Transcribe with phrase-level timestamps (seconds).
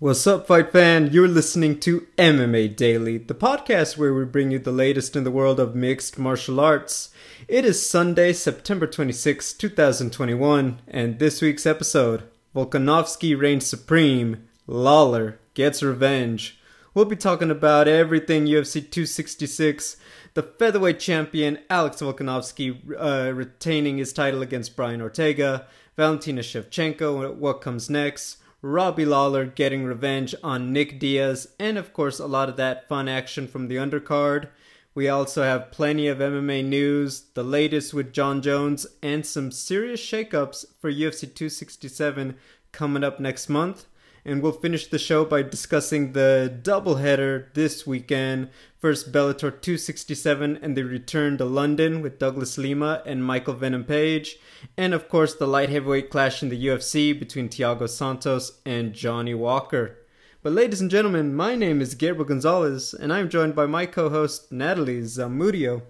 [0.00, 1.10] What's up, fight fan?
[1.12, 5.30] You're listening to MMA Daily, the podcast where we bring you the latest in the
[5.30, 7.10] world of mixed martial arts.
[7.48, 12.22] It is Sunday, September 26, 2021, and this week's episode
[12.56, 16.58] Volkanovski reigns supreme, Lawler gets revenge.
[16.94, 19.98] We'll be talking about everything UFC 266,
[20.32, 27.60] the featherweight champion Alex Volkanovski uh, retaining his title against Brian Ortega, Valentina Shevchenko, what
[27.60, 32.56] comes next Robbie Lawler getting revenge on Nick Diaz, and of course, a lot of
[32.56, 34.48] that fun action from the undercard.
[34.94, 40.00] We also have plenty of MMA news, the latest with Jon Jones, and some serious
[40.00, 42.36] shakeups for UFC 267
[42.70, 43.86] coming up next month.
[44.24, 48.50] And we'll finish the show by discussing the doubleheader this weekend.
[48.78, 54.36] First, Bellator 267 and the return to London with Douglas Lima and Michael Venom Page.
[54.76, 59.34] And of course, the light heavyweight clash in the UFC between Thiago Santos and Johnny
[59.34, 59.96] Walker.
[60.42, 64.08] But, ladies and gentlemen, my name is Gabriel Gonzalez, and I'm joined by my co
[64.08, 65.82] host, Natalie Zamudio.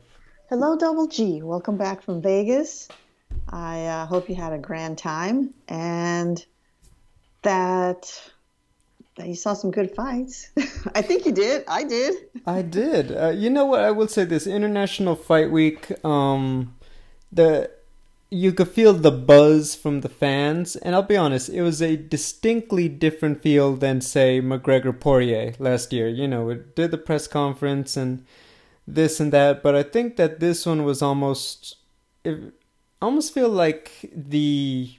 [0.49, 1.41] Hello, Double G.
[1.43, 2.89] Welcome back from Vegas.
[3.49, 6.45] I uh, hope you had a grand time and
[7.43, 8.31] that
[9.17, 10.51] that you saw some good fights.
[10.95, 11.65] I think you did.
[11.69, 12.15] I did.
[12.47, 13.17] I did.
[13.17, 13.81] Uh, you know what?
[13.81, 16.05] I will say this: International Fight Week.
[16.05, 16.75] Um,
[17.33, 17.71] the
[18.31, 21.97] you could feel the buzz from the fans, and I'll be honest, it was a
[21.97, 26.09] distinctly different feel than say McGregor Poirier last year.
[26.09, 28.25] You know, it did the press conference and
[28.87, 31.77] this and that, but I think that this one was almost.
[32.25, 32.55] It
[33.03, 34.91] almost feel like the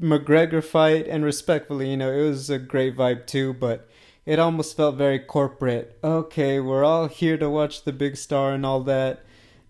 [0.00, 3.88] McGregor fight, and respectfully, you know, it was a great vibe too, but
[4.24, 5.98] it almost felt very corporate.
[6.02, 9.24] Okay, we're all here to watch the big star and all that.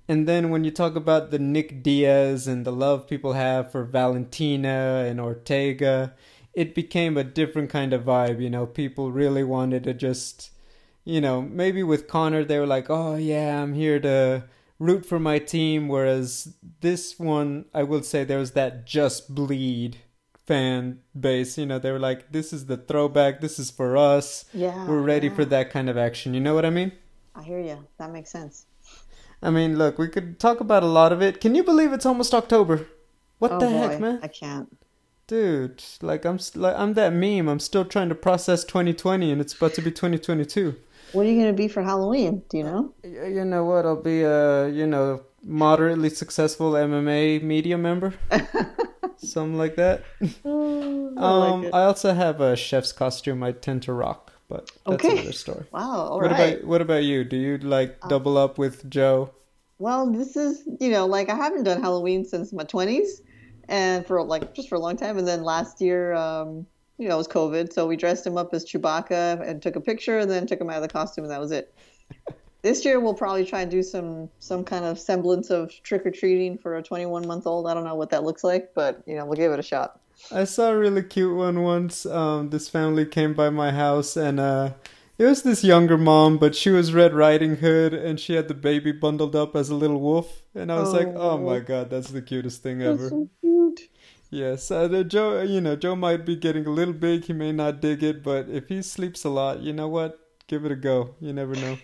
[0.09, 3.84] And then when you talk about the Nick Diaz and the love people have for
[3.84, 6.15] Valentina and Ortega,
[6.55, 8.41] it became a different kind of vibe.
[8.41, 10.50] You know, people really wanted to just,
[11.05, 14.45] you know, maybe with Conor, they were like, oh, yeah, I'm here to
[14.78, 15.89] root for my team.
[15.89, 19.99] Whereas this one, I will say there was that just bleed
[20.47, 21.58] fan base.
[21.58, 23.41] You know, they were like, "This is the throwback.
[23.41, 24.44] This is for us.
[24.53, 25.34] Yeah, we're ready yeah.
[25.34, 26.92] for that kind of action." You know what I mean?
[27.34, 27.78] I hear you.
[27.98, 28.66] That makes sense.
[29.42, 31.41] I mean, look, we could talk about a lot of it.
[31.41, 32.86] Can you believe it's almost October?
[33.38, 33.72] What oh, the boy.
[33.72, 34.20] heck, man?
[34.22, 34.78] I can't.
[35.26, 37.48] Dude, like I'm like I'm that meme.
[37.48, 40.76] I'm still trying to process 2020 and it's about to be 2022.
[41.12, 42.42] What are you going to be for Halloween?
[42.48, 42.94] Do you know?
[43.03, 43.84] You know what?
[43.84, 48.14] I'll be a, you know, moderately successful MMA media member.
[49.17, 50.05] Something like that.
[50.45, 54.71] Oh, I, um, like I also have a chef's costume I tend to rock, but
[54.89, 55.09] that's Okay.
[55.09, 55.67] another story.
[55.73, 55.91] wow.
[56.09, 56.59] All what right.
[56.59, 57.25] about what about you?
[57.25, 59.31] Do you like Uh, double up with Joe?
[59.78, 63.21] Well, this is you know like I haven't done Halloween since my twenties,
[63.69, 65.19] and for like just for a long time.
[65.19, 66.67] And then last year, um,
[66.99, 69.81] you know, it was COVID, so we dressed him up as Chewbacca and took a
[69.81, 71.75] picture, and then took him out of the costume, and that was it.
[72.62, 76.11] This year we'll probably try and do some some kind of semblance of trick or
[76.12, 77.67] treating for a 21 month old.
[77.67, 80.00] I don't know what that looks like, but you know we'll give it a shot.
[80.31, 82.06] I saw a really cute one once.
[82.06, 84.75] Um, this family came by my house and uh,
[85.19, 88.55] it was this younger mom, but she was Red Riding Hood and she had the
[88.55, 90.43] baby bundled up as a little wolf.
[90.55, 91.61] And I was like, oh my Oh.
[91.61, 93.09] god, that's the cutest thing That's ever.
[93.09, 93.81] so cute.
[94.31, 97.25] Yes, uh, the Joe, you know, Joe might be getting a little big.
[97.25, 100.19] He may not dig it, but if he sleeps a lot, you know what?
[100.47, 101.17] Give it a go.
[101.21, 101.77] You never know.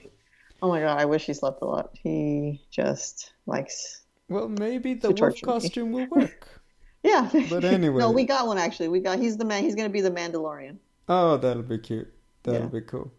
[0.63, 1.91] Oh my god, I wish he slept a lot.
[1.95, 4.03] He just likes.
[4.29, 5.53] Well, maybe the wolf torture me.
[5.53, 6.49] costume will work.
[7.03, 7.31] Yeah.
[7.49, 7.99] But anyway.
[8.01, 8.89] No, we got one actually.
[8.89, 9.19] We got.
[9.19, 9.63] He's the man.
[9.63, 10.77] He's gonna be the Mandalorian.
[11.09, 12.13] Oh, that'll be cute.
[12.43, 12.67] That'll Yeah.
[12.67, 13.13] be cool.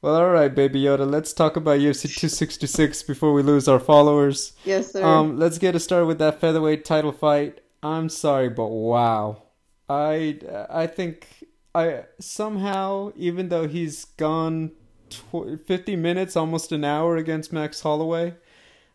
[0.00, 1.10] Well, all right, Baby Yoda.
[1.10, 4.52] Let's talk about UFC 266 before we lose our followers.
[4.64, 5.04] Yes, sir.
[5.04, 7.60] Um, let's get it started with that featherweight title fight.
[7.82, 9.42] I'm sorry, but wow,
[9.88, 10.38] I
[10.70, 11.26] I think
[11.74, 14.70] I somehow, even though he's gone
[15.10, 18.34] tw- 50 minutes, almost an hour against Max Holloway,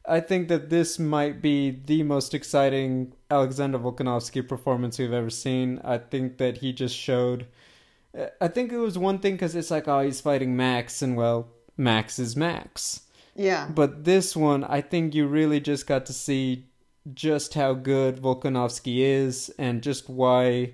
[0.05, 5.79] I think that this might be the most exciting Alexander Volkanovski performance we've ever seen.
[5.83, 7.45] I think that he just showed.
[8.39, 11.47] I think it was one thing because it's like, oh, he's fighting Max, and well,
[11.77, 13.01] Max is Max.
[13.35, 13.67] yeah.
[13.73, 16.65] But this one, I think you really just got to see
[17.13, 20.73] just how good Volkanovski is and just why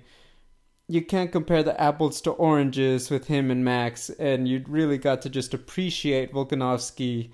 [0.90, 4.10] you can't compare the apples to oranges with him and Max.
[4.10, 7.30] And you really got to just appreciate Volkanovski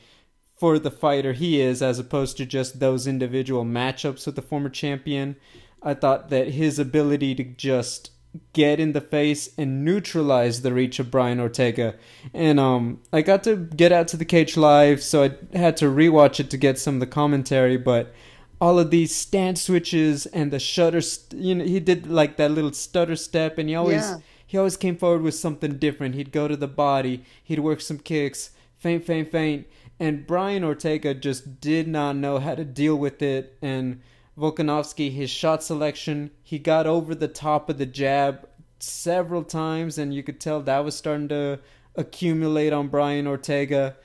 [0.54, 4.68] for the fighter he is as opposed to just those individual matchups with the former
[4.68, 5.36] champion.
[5.82, 8.10] I thought that his ability to just
[8.52, 11.94] get in the face and neutralize the reach of Brian Ortega.
[12.34, 15.86] And um I got to get out to the cage live, so I had to
[15.86, 18.12] rewatch it to get some of the commentary, but
[18.60, 22.50] all of these stance switches and the shutter st- you know he did like that
[22.50, 24.16] little stutter step and he always Yeah.
[24.18, 26.14] he he always came forward with something different.
[26.14, 29.66] He'd go to the body, he'd work some kicks, feint, feint, feint,
[29.98, 33.58] and Brian Ortega just did not know how to deal with it.
[33.60, 34.00] And
[34.38, 38.48] Volkanovski, his shot selection, he got over the top of the jab
[38.78, 41.58] several times, and you could tell that was starting to
[41.96, 43.96] accumulate on Brian Ortega.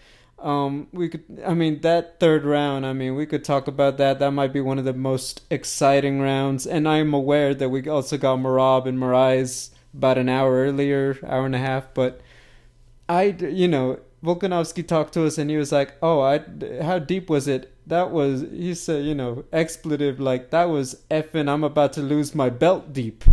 [0.41, 4.19] Um, we could, I mean, that third round, I mean, we could talk about that.
[4.19, 6.65] That might be one of the most exciting rounds.
[6.65, 11.45] And I'm aware that we also got Merab and Moraes about an hour earlier, hour
[11.45, 11.93] and a half.
[11.93, 12.21] But
[13.07, 16.41] I, you know, Volkanovski talked to us and he was like, "Oh, I,
[16.81, 17.73] how deep was it?
[17.87, 21.49] That was," he said, you know, expletive like that was effing.
[21.49, 23.23] I'm about to lose my belt deep.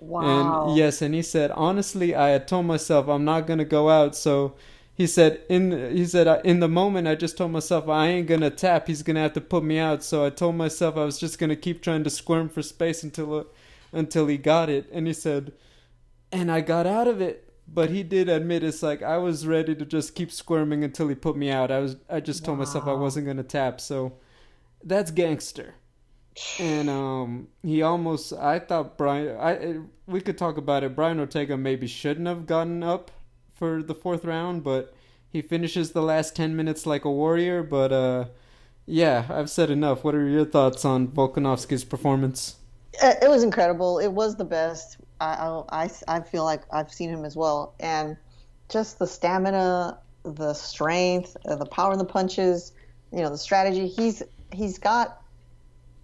[0.00, 0.68] Wow.
[0.68, 4.14] And yes, and he said, honestly, I had told myself I'm not gonna go out.
[4.14, 4.54] So
[4.98, 8.50] he said, in he said in the moment, I just told myself I ain't gonna
[8.50, 8.88] tap.
[8.88, 10.02] He's gonna have to put me out.
[10.02, 13.46] So I told myself I was just gonna keep trying to squirm for space until
[13.92, 14.90] until he got it.
[14.92, 15.52] And he said,
[16.32, 17.48] and I got out of it.
[17.72, 21.14] But he did admit it's like I was ready to just keep squirming until he
[21.14, 21.70] put me out.
[21.70, 22.64] I was I just told wow.
[22.64, 23.80] myself I wasn't gonna tap.
[23.80, 24.14] So
[24.82, 25.76] that's gangster
[26.58, 28.32] and um, he almost.
[28.32, 29.38] I thought Brian.
[29.38, 29.78] I
[30.08, 30.96] we could talk about it.
[30.96, 33.12] Brian Ortega maybe shouldn't have gotten up
[33.58, 34.94] for the fourth round, but
[35.28, 37.62] he finishes the last ten minutes like a warrior.
[37.62, 38.24] But uh,
[38.86, 40.04] yeah, I've said enough.
[40.04, 42.56] What are your thoughts on Volkanovski's performance?
[43.02, 43.98] It was incredible.
[43.98, 44.96] It was the best.
[45.20, 48.16] I, I, I feel like I've seen him as well, and
[48.68, 52.72] just the stamina, the strength, uh, the power in the punches,
[53.12, 53.88] you know, the strategy.
[53.88, 54.22] He's
[54.52, 55.22] he's got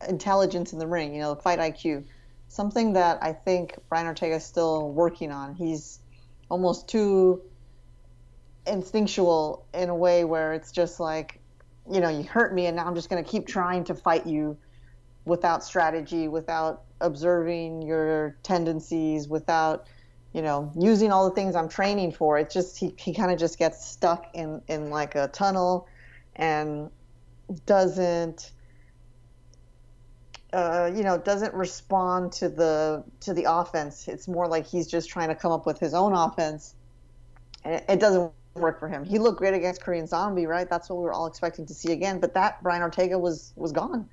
[0.08, 2.04] intelligence in the ring, you know, the fight IQ.
[2.48, 5.54] Something that I think Brian Ortega is still working on.
[5.54, 5.98] He's
[6.48, 7.42] almost too
[8.66, 11.40] instinctual in a way where it's just like,
[11.90, 14.26] you know, you hurt me and now I'm just going to keep trying to fight
[14.26, 14.56] you
[15.24, 19.86] without strategy, without observing your tendencies, without,
[20.32, 22.38] you know, using all the things I'm training for.
[22.38, 25.86] It's just, he, he kind of just gets stuck in, in like a tunnel
[26.36, 26.90] and
[27.66, 28.52] doesn't
[30.54, 34.06] uh, you know, doesn't respond to the to the offense.
[34.06, 36.76] It's more like he's just trying to come up with his own offense,
[37.64, 39.04] and it, it doesn't work for him.
[39.04, 40.70] He looked great against Korean Zombie, right?
[40.70, 42.20] That's what we were all expecting to see again.
[42.20, 44.08] But that Brian Ortega was was gone.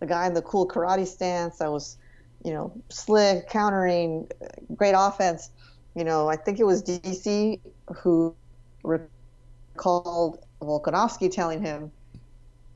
[0.00, 1.96] The guy in the cool karate stance that was,
[2.44, 4.28] you know, slick countering,
[4.74, 5.50] great offense.
[5.94, 7.60] You know, I think it was DC
[7.94, 8.34] who
[8.82, 11.92] recalled Volkanovski telling him,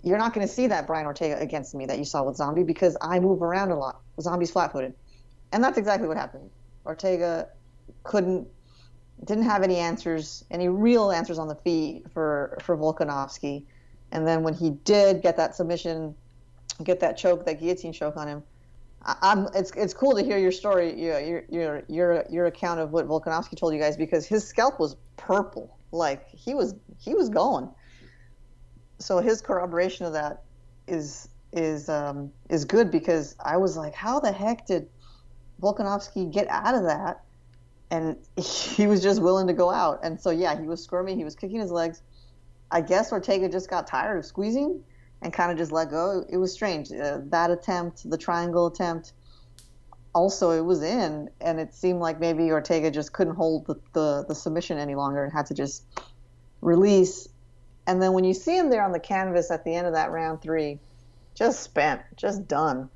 [0.03, 2.63] you're not going to see that Brian Ortega against me that you saw with Zombie
[2.63, 4.01] because I move around a lot.
[4.21, 4.95] Zombie's flat-footed,
[5.53, 6.51] and that's exactly what happened.
[6.87, 7.49] Ortega
[8.03, 8.49] couldn't,
[9.25, 13.65] didn't have any answers, any real answers on the feet for for Volkanovski,
[14.13, 16.15] and then when he did get that submission,
[16.83, 18.43] get that choke, that guillotine choke on him,
[19.03, 22.93] I, am it's it's cool to hear your story, your your your your account of
[22.93, 27.29] what Volkanovski told you guys because his scalp was purple, like he was he was
[27.29, 27.69] going
[29.01, 30.43] so his corroboration of that
[30.87, 34.89] is is um, is good because I was like, how the heck did
[35.61, 37.23] Volkanovski get out of that?
[37.91, 40.01] And he was just willing to go out.
[40.05, 42.03] And so yeah, he was squirming, he was kicking his legs.
[42.71, 44.85] I guess Ortega just got tired of squeezing
[45.23, 46.25] and kind of just let go.
[46.29, 46.93] It was strange.
[46.93, 49.13] Uh, that attempt, the triangle attempt,
[50.15, 54.25] also it was in, and it seemed like maybe Ortega just couldn't hold the, the,
[54.29, 55.85] the submission any longer and had to just
[56.61, 57.29] release
[57.87, 60.11] and then when you see him there on the canvas at the end of that
[60.11, 60.79] round three,
[61.35, 62.89] just spent, just done.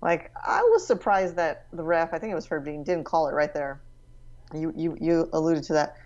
[0.00, 3.28] Like I was surprised that the ref, I think it was Herb Dean, didn't call
[3.28, 3.80] it right there.
[4.52, 5.96] You you you alluded to that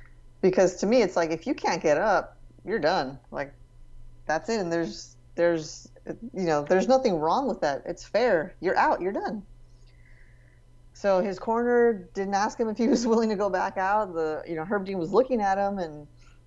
[0.40, 3.18] because to me it's like if you can't get up, you're done.
[3.30, 3.52] Like
[4.26, 4.60] that's it.
[4.60, 7.82] And there's there's you know there's nothing wrong with that.
[7.86, 8.54] It's fair.
[8.60, 9.00] You're out.
[9.00, 9.42] You're done.
[10.92, 14.12] So his corner didn't ask him if he was willing to go back out.
[14.14, 16.06] The you know Herb Dean was looking at him and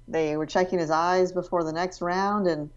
[0.09, 2.69] they were checking his eyes before the next round, and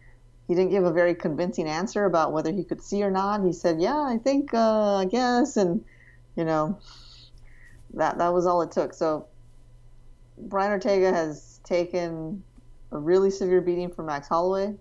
[0.46, 3.42] he didn't give a very convincing answer about whether he could see or not.
[3.42, 5.84] He said, "Yeah, I think, uh, I guess," and
[6.36, 6.78] you know,
[7.94, 8.94] that that was all it took.
[8.94, 9.26] So
[10.38, 12.42] Brian Ortega has taken
[12.90, 14.74] a really severe beating from Max Holloway,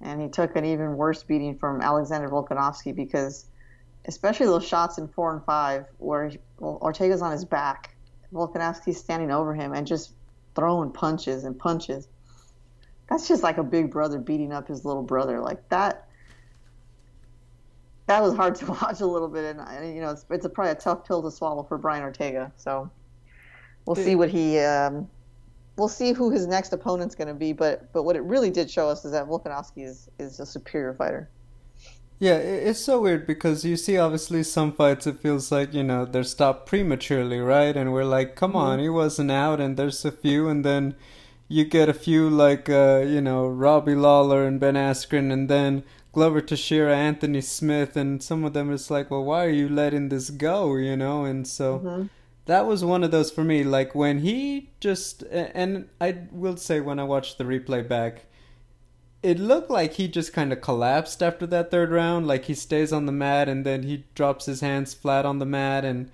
[0.00, 3.46] and he took an even worse beating from Alexander Volkanovski because,
[4.06, 7.94] especially those shots in four and five where Ortega's on his back,
[8.32, 10.12] Volkanovski's standing over him and just
[10.54, 12.08] throwing punches and punches.
[13.08, 15.40] That's just like a big brother beating up his little brother.
[15.40, 16.08] Like that.
[18.06, 20.72] That was hard to watch a little bit, and you know it's, it's a, probably
[20.72, 22.52] a tough pill to swallow for Brian Ortega.
[22.56, 22.90] So
[23.86, 24.58] we'll see what he.
[24.58, 25.08] Um,
[25.76, 27.52] we'll see who his next opponent's going to be.
[27.52, 30.94] But but what it really did show us is that Volkanovski is is a superior
[30.94, 31.28] fighter.
[32.20, 36.04] Yeah, it's so weird because you see, obviously, some fights it feels like you know
[36.04, 37.76] they're stopped prematurely, right?
[37.76, 40.94] And we're like, come on, he wasn't out, and there's a few, and then
[41.48, 45.82] you get a few like uh, you know Robbie Lawler and Ben Askren, and then
[46.12, 50.08] Glover Teixeira, Anthony Smith, and some of them it's like, well, why are you letting
[50.08, 50.76] this go?
[50.76, 51.78] You know, and so.
[51.80, 52.06] Mm-hmm.
[52.46, 53.64] That was one of those for me.
[53.64, 58.26] Like when he just, and I will say when I watched the replay back,
[59.24, 62.26] it looked like he just kind of collapsed after that third round.
[62.26, 65.46] Like he stays on the mat and then he drops his hands flat on the
[65.46, 66.10] mat, and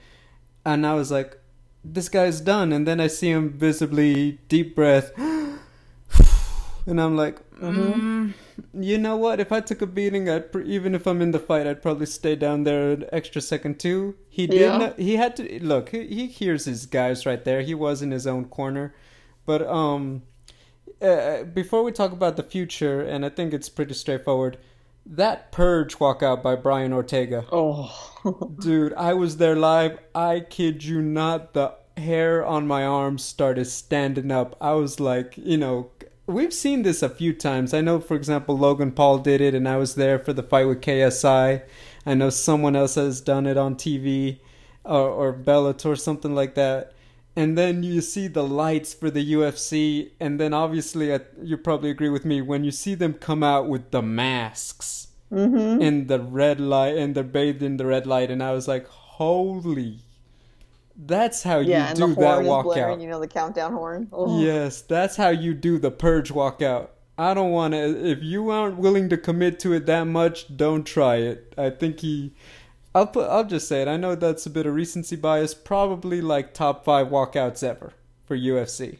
[0.64, 1.36] and I was like,
[1.84, 2.72] this guy's done.
[2.72, 8.32] And then I see him visibly deep breath, and I'm like, mm,
[8.72, 9.40] you know what?
[9.40, 12.06] If I took a beating, I'd pr- even if I'm in the fight, I'd probably
[12.06, 14.14] stay down there an extra second too.
[14.28, 14.60] He did.
[14.60, 14.78] Yeah.
[14.78, 15.88] not he had to look.
[15.88, 17.62] He, he hears his guys right there.
[17.62, 18.94] He was in his own corner,
[19.46, 20.22] but um
[21.02, 24.58] uh, before we talk about the future, and I think it's pretty straightforward,
[25.06, 27.46] that purge walkout by Brian Ortega.
[27.50, 29.98] Oh, Dude, I was there live.
[30.14, 34.56] I kid you not, the hair on my arms started standing up.
[34.60, 35.90] I was like, you know,
[36.26, 37.72] we've seen this a few times.
[37.72, 40.66] I know, for example, Logan Paul did it, and I was there for the fight
[40.66, 41.62] with KSI.
[42.06, 44.38] I know someone else has done it on TV
[44.84, 46.92] or, or Bellator, something like that
[47.36, 52.08] and then you see the lights for the UFC, and then obviously you probably agree
[52.08, 55.80] with me when you see them come out with the masks mm-hmm.
[55.80, 58.86] in the red light, and they're bathed in the red light, and I was like,
[58.86, 60.00] holy.
[61.02, 62.64] That's how yeah, you and do the that horn is walkout.
[62.64, 63.00] blaring.
[63.00, 64.08] You know the countdown horn.
[64.12, 64.38] Oh.
[64.42, 66.88] Yes, that's how you do the purge walkout.
[67.16, 68.10] I don't want to.
[68.10, 71.54] If you aren't willing to commit to it that much, don't try it.
[71.56, 72.34] I think he
[72.94, 73.28] I'll put.
[73.28, 73.88] I'll just say it.
[73.88, 75.54] I know that's a bit of recency bias.
[75.54, 77.92] Probably like top five walkouts ever
[78.24, 78.98] for UFC,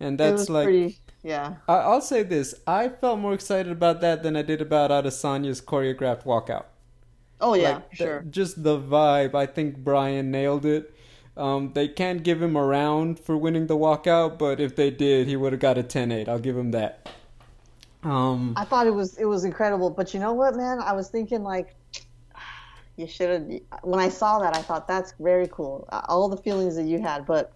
[0.00, 0.62] and It that's was like.
[0.62, 0.98] pretty.
[1.22, 1.56] Yeah.
[1.68, 5.60] I, I'll say this: I felt more excited about that than I did about Adesanya's
[5.60, 6.66] choreographed walkout.
[7.40, 8.26] Oh yeah, Like, sure.
[8.30, 9.34] just the vibe.
[9.34, 10.94] I think Brian nailed it.
[11.36, 15.28] Um, they can't give him a round for winning the walkout, but if they did,
[15.28, 16.28] he would have got a 10-8.
[16.28, 17.08] I'll give him that.
[18.04, 20.78] Um, I thought it was it was incredible, but you know what, man?
[20.80, 21.76] I was thinking like
[23.02, 23.60] you should have.
[23.82, 25.86] When I saw that, I thought that's very cool.
[25.92, 27.52] Uh, All the feelings that you had, but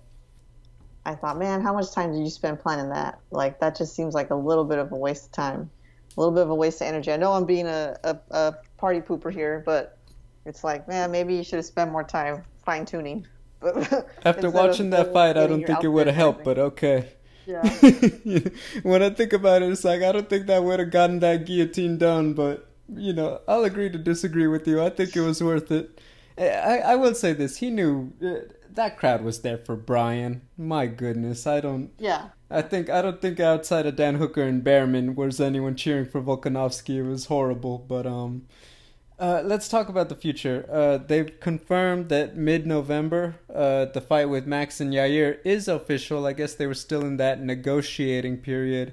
[1.06, 3.20] I thought, man, how much time did you spend planning that?
[3.30, 5.70] Like that just seems like a little bit of a waste of time,
[6.16, 7.12] a little bit of a waste of energy.
[7.12, 9.96] I know I'm being a a, a party pooper here, but
[10.44, 13.26] it's like, man, maybe you should have spent more time fine tuning.
[14.24, 17.08] after watching that fight, I don't think it would have helped, but okay.
[17.46, 17.62] yeah.
[18.82, 21.46] when I think about it, it's like I don't think that would have gotten that
[21.46, 24.82] guillotine done, but you know, I'll agree to disagree with you.
[24.82, 26.00] I think it was worth it.
[26.38, 30.42] I, I will say this: he knew uh, that crowd was there for Brian.
[30.56, 31.90] My goodness, I don't.
[31.98, 32.28] Yeah.
[32.50, 36.20] I think I don't think outside of Dan Hooker and Behrman was anyone cheering for
[36.20, 36.96] Volkanovski.
[36.96, 38.46] It was horrible, but um.
[39.18, 40.68] Uh, let's talk about the future.
[40.70, 46.26] Uh, they've confirmed that mid-November, uh, the fight with Max and Yair is official.
[46.26, 48.92] I guess they were still in that negotiating period.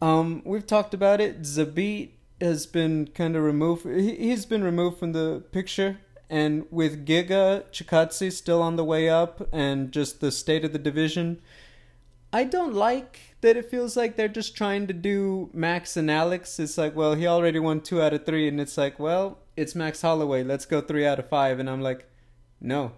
[0.00, 1.42] Um, we've talked about it.
[1.42, 2.12] Zabit
[2.44, 3.84] has been kind of removed.
[3.86, 5.98] He, he's been removed from the picture,
[6.30, 10.78] and with Giga Chikadze still on the way up, and just the state of the
[10.78, 11.40] division,
[12.32, 16.58] I don't like that it feels like they're just trying to do Max and Alex.
[16.58, 19.74] It's like, well, he already won two out of three, and it's like, well, it's
[19.74, 20.42] Max Holloway.
[20.42, 21.58] Let's go three out of five.
[21.60, 22.06] And I'm like,
[22.60, 22.92] no.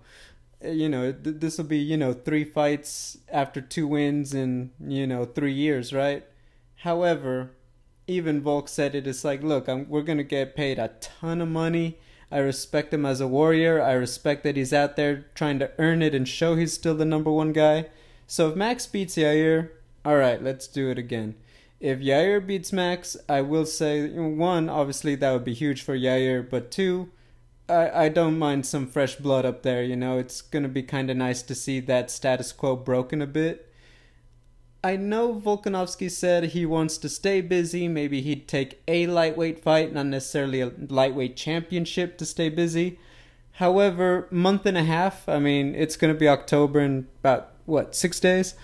[0.64, 4.70] Uh, You know, th- this will be, you know, three fights after two wins in,
[4.80, 6.24] you know, three years, right?
[6.76, 7.50] However,
[8.06, 9.06] even Volk said it.
[9.06, 11.98] It's like, look, I'm, we're to get paid a ton of money.
[12.30, 13.80] I respect him as a warrior.
[13.80, 17.04] I respect that he's out there trying to earn it and show he's still the
[17.04, 17.86] number one guy.
[18.26, 19.70] So if Max beats Yair,
[20.04, 21.36] all right, let's do it again.
[21.78, 26.48] If Yair beats Max, I will say one, obviously that would be huge for Yair,
[26.48, 27.10] but two,
[27.68, 29.84] I, I don't mind some fresh blood up there.
[29.84, 33.26] You know, it's gonna be kind of nice to see that status quo broken a
[33.26, 33.70] bit.
[34.84, 37.88] I know Volkanovski said he wants to stay busy.
[37.88, 42.98] Maybe he'd take a lightweight fight, not necessarily a lightweight championship to stay busy.
[43.52, 47.94] However, month and a half, I mean, it's going to be October in about, what,
[47.94, 48.54] six days?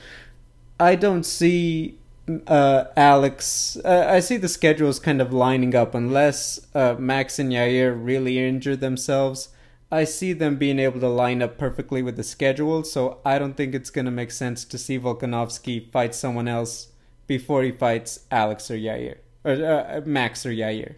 [0.78, 1.98] I don't see
[2.46, 3.76] uh, Alex.
[3.84, 8.38] Uh, I see the schedules kind of lining up unless uh, Max and Yair really
[8.38, 9.48] injure themselves.
[9.92, 13.58] I see them being able to line up perfectly with the schedule, so I don't
[13.58, 16.88] think it's going to make sense to see Volkanovski fight someone else
[17.26, 19.18] before he fights Alex or Yair.
[19.44, 20.94] Or uh, Max or Yair.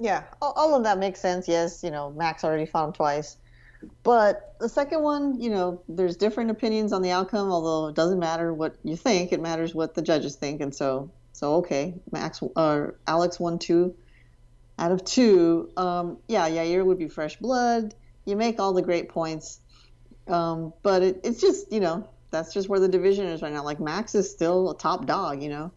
[0.00, 1.46] Yeah, all, of that makes sense.
[1.46, 3.36] Yes, you know, Max already fought him twice.
[4.02, 8.18] But the second one, you know, there's different opinions on the outcome, although it doesn't
[8.18, 10.62] matter what you think, it matters what the judges think.
[10.62, 13.94] And so, so okay, Max or Alex won two
[14.78, 17.94] out of two, um, yeah, Yair would be fresh blood.
[18.24, 19.60] You make all the great points,
[20.28, 23.62] um, but it, it's just you know that's just where the division is right now.
[23.62, 25.72] Like Max is still a top dog, you know.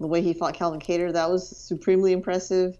[0.00, 2.78] The way he fought Calvin Kattar, that was supremely impressive.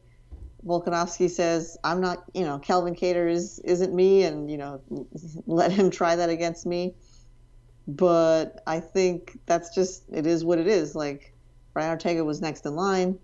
[0.67, 4.81] Volkanovski says, "I'm not, you know, Calvin Kattar is isn't me, and you know,
[5.47, 6.95] let him try that against me."
[7.87, 10.95] But I think that's just it is what it is.
[10.95, 11.35] Like
[11.73, 13.19] Brian Ortega was next in line.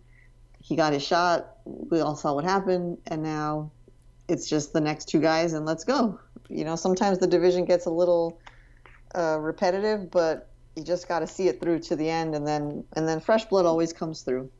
[0.62, 1.56] He got his shot.
[1.64, 3.72] We all saw what happened, and now
[4.30, 6.18] it's just the next two guys, and let's go.
[6.48, 8.40] You know, sometimes the division gets a little
[9.14, 12.84] uh, repetitive, but you just got to see it through to the end, and then
[12.94, 14.50] and then fresh blood always comes through.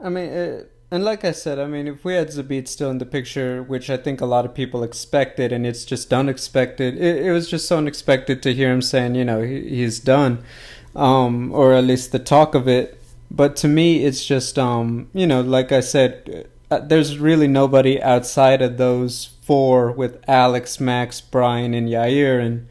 [0.00, 2.98] I mean, uh, and like I said, I mean, if we had Zabit still in
[2.98, 6.98] the picture, which I think a lot of people expected, and it's just unexpected.
[6.98, 10.44] It, it was just so unexpected to hear him saying, you know, he, he's done,
[10.94, 12.98] um, or at least the talk of it.
[13.30, 18.00] But to me, it's just, um, you know, like I said, uh, there's really nobody
[18.00, 22.66] outside of those four with Alex, Max, Brian, and Yair, and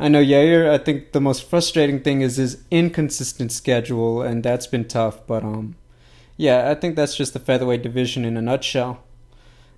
[0.00, 0.68] I know Yair.
[0.68, 5.24] I think the most frustrating thing is his inconsistent schedule, and that's been tough.
[5.28, 5.76] But um,
[6.36, 9.04] yeah, I think that's just the featherweight division in a nutshell.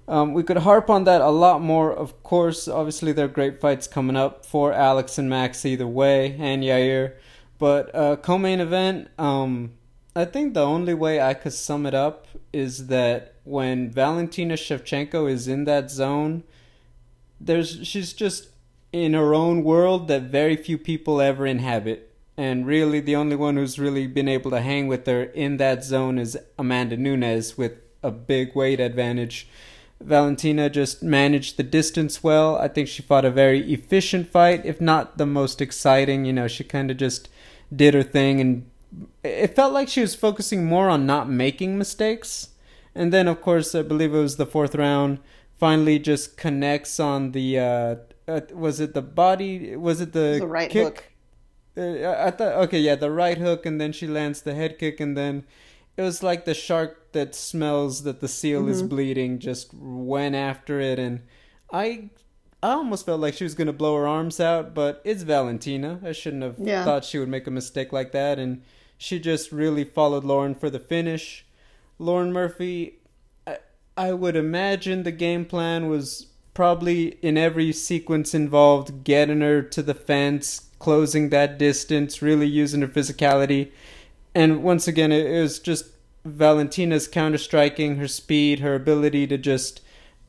[0.08, 1.92] Um, we could harp on that a lot more.
[1.92, 6.34] Of course, obviously there are great fights coming up for Alex and Max either way,
[6.38, 7.12] and Yair.
[7.58, 9.72] But uh, co-main event, um,
[10.14, 15.30] I think the only way I could sum it up is that when Valentina Shevchenko
[15.30, 16.42] is in that zone,
[17.40, 18.48] there's she's just
[18.92, 22.12] in her own world that very few people ever inhabit.
[22.36, 25.84] And really, the only one who's really been able to hang with her in that
[25.84, 27.72] zone is Amanda Nunes with
[28.02, 29.48] a big weight advantage.
[30.00, 32.56] Valentina just managed the distance well.
[32.56, 36.24] I think she fought a very efficient fight, if not the most exciting.
[36.24, 37.30] You know, she kind of just
[37.74, 38.70] did her thing, and
[39.22, 42.50] it felt like she was focusing more on not making mistakes.
[42.96, 45.18] And then, of course, I believe it was the fourth round,
[45.58, 47.96] finally just connects on the uh,
[48.28, 49.76] uh, was it the body?
[49.76, 50.84] Was it the, the right kick?
[50.84, 51.04] hook?
[51.76, 54.98] Uh, I thought okay, yeah, the right hook, and then she lands the head kick,
[54.98, 55.44] and then
[55.96, 58.70] it was like the shark that smells that the seal mm-hmm.
[58.70, 61.20] is bleeding just went after it, and
[61.72, 62.10] I
[62.62, 66.00] I almost felt like she was gonna blow her arms out, but it's Valentina.
[66.04, 66.84] I shouldn't have yeah.
[66.84, 68.62] thought she would make a mistake like that, and
[68.98, 71.45] she just really followed Lauren for the finish.
[71.98, 72.98] Lauren Murphy,
[73.46, 73.58] I,
[73.96, 79.82] I would imagine the game plan was probably in every sequence involved getting her to
[79.82, 83.70] the fence, closing that distance, really using her physicality.
[84.34, 85.86] And once again, it was just
[86.24, 89.80] Valentina's counter striking, her speed, her ability to just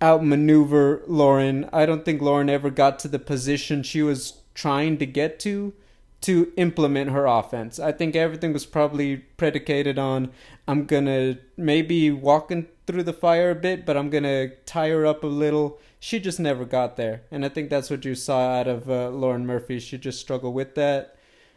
[0.01, 1.69] outmaneuver Lauren.
[1.73, 5.73] I don't think Lauren ever got to the position she was trying to get to
[6.21, 7.79] to implement her offense.
[7.79, 10.31] I think everything was probably predicated on
[10.67, 15.23] I'm gonna maybe walking through the fire a bit, but I'm gonna tie her up
[15.23, 15.79] a little.
[15.99, 19.09] She just never got there, and I think that's what you saw out of uh,
[19.09, 19.79] Lauren Murphy.
[19.79, 21.15] She just struggled with that.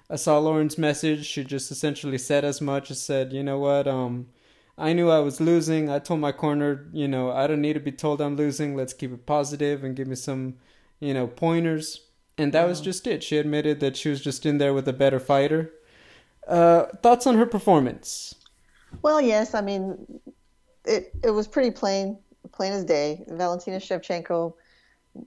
[0.08, 1.24] I saw Lauren's message.
[1.26, 4.26] She just essentially said as much as said, you know what, um,
[4.76, 5.90] I knew I was losing.
[5.90, 8.74] I told my corner, you know, I don't need to be told I'm losing.
[8.74, 10.54] Let's keep it positive and give me some,
[11.00, 12.00] you know, pointers.
[12.40, 13.22] And that was just it.
[13.22, 15.72] She admitted that she was just in there with a better fighter.
[16.48, 18.34] Uh, thoughts on her performance?
[19.02, 19.54] Well, yes.
[19.54, 20.20] I mean,
[20.84, 22.18] it it was pretty plain,
[22.52, 23.24] plain as day.
[23.28, 24.54] Valentina Shevchenko,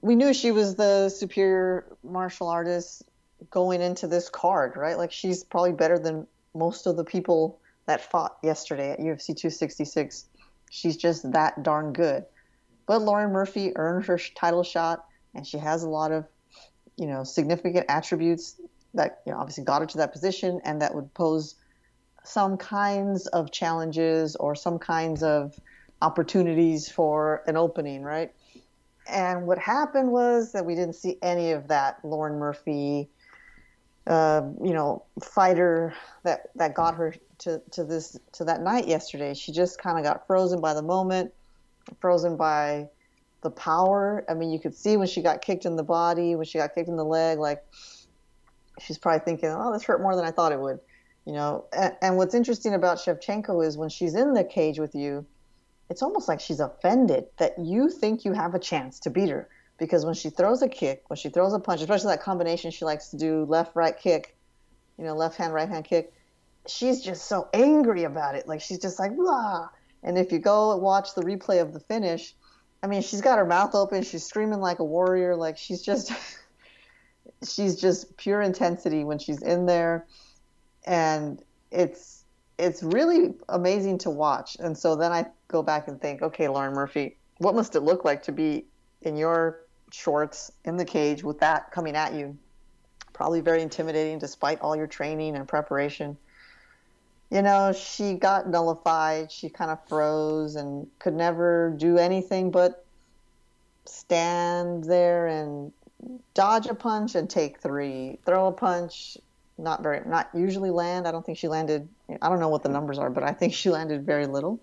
[0.02, 3.04] we knew she was the superior martial artist
[3.50, 4.98] going into this card, right?
[4.98, 10.26] Like she's probably better than most of the people that fought yesterday at UFC 266.
[10.70, 12.26] She's just that darn good.
[12.86, 16.26] But Lauren Murphy earned her title shot, and she has a lot of,
[16.98, 18.60] you know, significant attributes
[18.94, 21.56] that you know obviously got her to that position, and that would pose
[22.24, 25.60] some kinds of challenges or some kinds of
[26.02, 28.32] opportunities for an opening, right?
[29.08, 33.10] And what happened was that we didn't see any of that Lauren Murphy,
[34.08, 39.34] uh, you know, fighter that that got her to, to this to that night yesterday.
[39.34, 41.34] She just kind of got frozen by the moment,
[42.00, 42.90] frozen by
[43.44, 44.26] the power.
[44.30, 46.74] I mean, you could see when she got kicked in the body, when she got
[46.74, 47.64] kicked in the leg, like
[48.80, 50.80] she's probably thinking, "Oh, this hurt more than I thought it would."
[51.26, 54.94] You know, and, and what's interesting about Shevchenko is when she's in the cage with
[54.96, 55.26] you,
[55.90, 59.48] it's almost like she's offended that you think you have a chance to beat her.
[59.78, 62.86] Because when she throws a kick, when she throws a punch, especially that combination she
[62.86, 64.36] likes to do left right kick,
[64.98, 66.14] you know, left hand, right hand kick,
[66.68, 68.48] she's just so angry about it.
[68.48, 69.70] Like she's just like, blah.
[70.04, 72.36] And if you go watch the replay of the finish,
[72.84, 76.12] I mean, she's got her mouth open, she's screaming like a warrior, like she's just
[77.48, 80.06] she's just pure intensity when she's in there
[80.86, 81.42] and
[81.72, 82.24] it's
[82.60, 84.58] it's really amazing to watch.
[84.60, 88.06] And so then I go back and think, okay, Lauren Murphy, what must it look
[88.06, 88.66] like to be
[89.02, 92.38] in your shorts in the cage with that coming at you?
[93.12, 96.18] Probably very intimidating despite all your training and preparation.
[97.34, 99.32] You know, she got nullified.
[99.32, 102.86] She kind of froze and could never do anything but
[103.86, 105.74] stand there and
[106.36, 109.18] dodge a punch and take three, throw a punch,
[109.58, 111.08] not very, not usually land.
[111.08, 111.88] I don't think she landed.
[112.22, 114.60] I don't know what the numbers are, but I think she landed very little.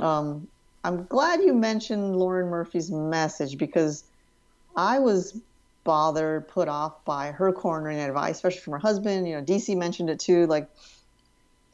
[0.00, 0.48] Um,
[0.82, 4.02] I'm glad you mentioned Lauren Murphy's message because
[4.76, 5.40] I was
[5.84, 9.28] bothered, put off by her cornering advice, especially from her husband.
[9.28, 10.46] You know, DC mentioned it too.
[10.46, 10.68] Like,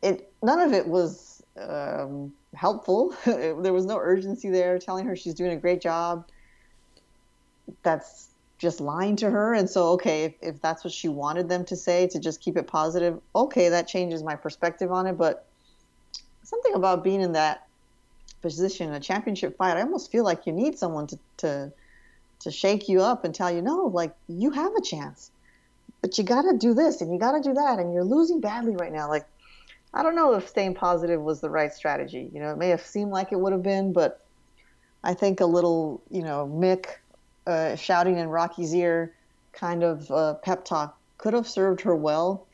[0.03, 3.15] it none of it was um, helpful.
[3.25, 6.27] there was no urgency there, telling her she's doing a great job.
[7.83, 8.29] That's
[8.59, 9.55] just lying to her.
[9.55, 12.57] And so, okay, if, if that's what she wanted them to say to just keep
[12.57, 15.19] it positive, okay, that changes my perspective on it.
[15.19, 15.47] But
[16.43, 17.67] something about being in that
[18.41, 21.73] position, a championship fight, I almost feel like you need someone to, to,
[22.41, 25.31] to shake you up and tell you, no, like you have a chance,
[26.01, 27.79] but you got to do this and you got to do that.
[27.79, 29.09] And you're losing badly right now.
[29.09, 29.27] Like,
[29.97, 32.29] I don't know if staying positive was the right strategy.
[32.31, 34.21] You know, it may have seemed like it would have been, but
[35.03, 36.87] I think a little, you know, Mick
[37.47, 39.15] uh, shouting in Rocky's ear
[39.53, 42.47] kind of uh, pep talk could have served her well.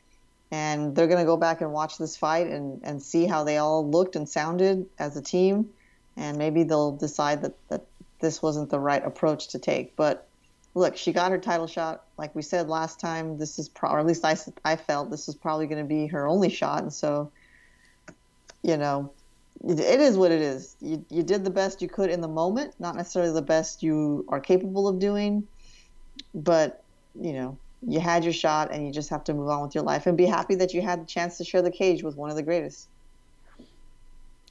[0.51, 3.57] And they're going to go back and watch this fight and, and see how they
[3.57, 5.69] all looked and sounded as a team.
[6.15, 7.81] And maybe they'll decide that, that
[8.21, 9.97] this wasn't the right approach to take.
[9.97, 10.29] But
[10.75, 12.05] look, she got her title shot.
[12.17, 15.27] Like we said last time, this is, pro- or at least I, I felt this
[15.27, 16.81] is probably going to be her only shot.
[16.81, 17.31] And so,
[18.63, 19.11] you know,
[19.65, 20.75] it is what it is.
[20.81, 24.25] You, you did the best you could in the moment, not necessarily the best you
[24.27, 25.47] are capable of doing,
[26.33, 26.83] but
[27.19, 27.57] you know,
[27.87, 30.17] you had your shot and you just have to move on with your life and
[30.17, 32.43] be happy that you had the chance to share the cage with one of the
[32.43, 32.87] greatest.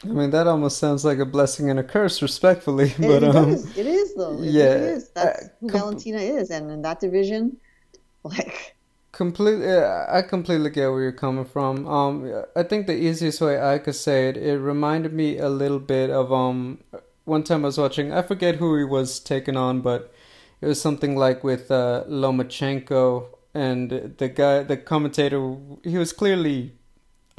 [0.04, 2.92] I mean, that almost sounds like a blessing and a curse, respectfully.
[2.98, 3.78] But it, um, is.
[3.78, 4.40] It is though.
[4.42, 5.10] It yeah, really is.
[5.10, 7.56] That's uh, who com- Valentina is, and in that division,
[8.24, 8.76] like
[9.12, 13.78] completely i completely get where you're coming from um i think the easiest way i
[13.78, 16.78] could say it it reminded me a little bit of um
[17.24, 20.10] one time i was watching i forget who he was taking on but
[20.62, 26.72] it was something like with uh lomachenko and the guy the commentator he was clearly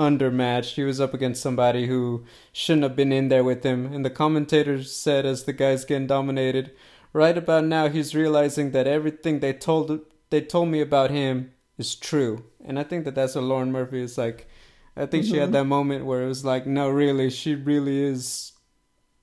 [0.03, 4.05] undermatched he was up against somebody who shouldn't have been in there with him and
[4.05, 6.71] the commentators said as the guy's getting dominated
[7.13, 11.95] right about now he's realizing that everything they told they told me about him is
[11.95, 12.43] true.
[12.65, 14.47] And I think that that's what Lauren Murphy is like.
[14.95, 15.33] I think mm-hmm.
[15.33, 15.53] she had mm-hmm.
[15.53, 18.53] that moment where it was like, no, really, she really is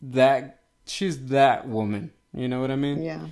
[0.01, 0.61] that.
[0.87, 2.13] She's that woman.
[2.33, 3.03] You know what I mean?
[3.03, 3.27] Yeah.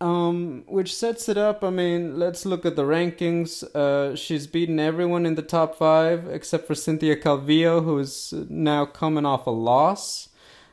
[0.00, 1.64] Um, which sets it up.
[1.64, 3.64] I mean, let's look at the rankings.
[3.74, 9.26] Uh, she's beaten everyone in the top five except for Cynthia Calvillo, who's now coming
[9.26, 10.28] off a loss.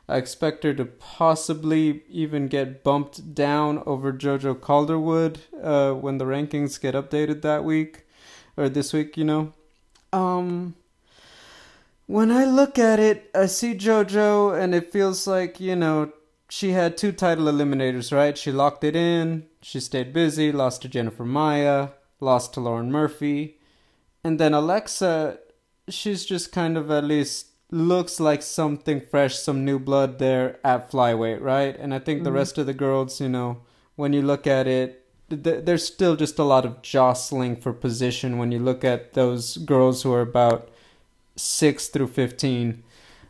[0.07, 6.25] I expect her to possibly even get bumped down over JoJo Calderwood uh, when the
[6.25, 8.05] rankings get updated that week
[8.55, 9.53] or this week, you know.
[10.13, 10.75] Um,
[12.05, 16.11] when I look at it, I see JoJo and it feels like, you know,
[16.49, 18.38] she had two title eliminators, right?
[18.38, 21.89] She locked it in, she stayed busy, lost to Jennifer Maia.
[22.19, 23.58] lost to Lauren Murphy.
[24.23, 25.39] And then Alexa,
[25.89, 30.91] she's just kind of at least looks like something fresh, some new blood there at
[30.91, 31.75] flyweight, right?
[31.77, 32.25] And I think mm-hmm.
[32.25, 33.62] the rest of the girls, you know,
[33.95, 38.38] when you look at it, th- there's still just a lot of jostling for position
[38.38, 40.69] when you look at those girls who are about
[41.36, 42.84] 6 through 15.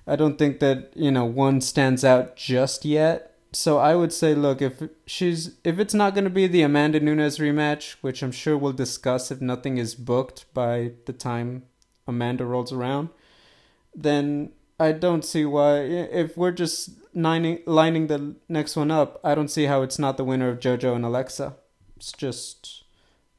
[0.08, 3.32] I don't think that, you know, one stands out just yet.
[3.52, 7.00] So I would say, look, if she's if it's not going to be the Amanda
[7.00, 11.64] Nunes rematch, which I'm sure we'll discuss if nothing is booked by the time
[12.06, 13.10] Amanda rolls around,
[13.96, 15.80] then I don't see why.
[15.80, 20.18] If we're just lining, lining the next one up, I don't see how it's not
[20.18, 21.56] the winner of JoJo and Alexa.
[21.96, 22.84] It's just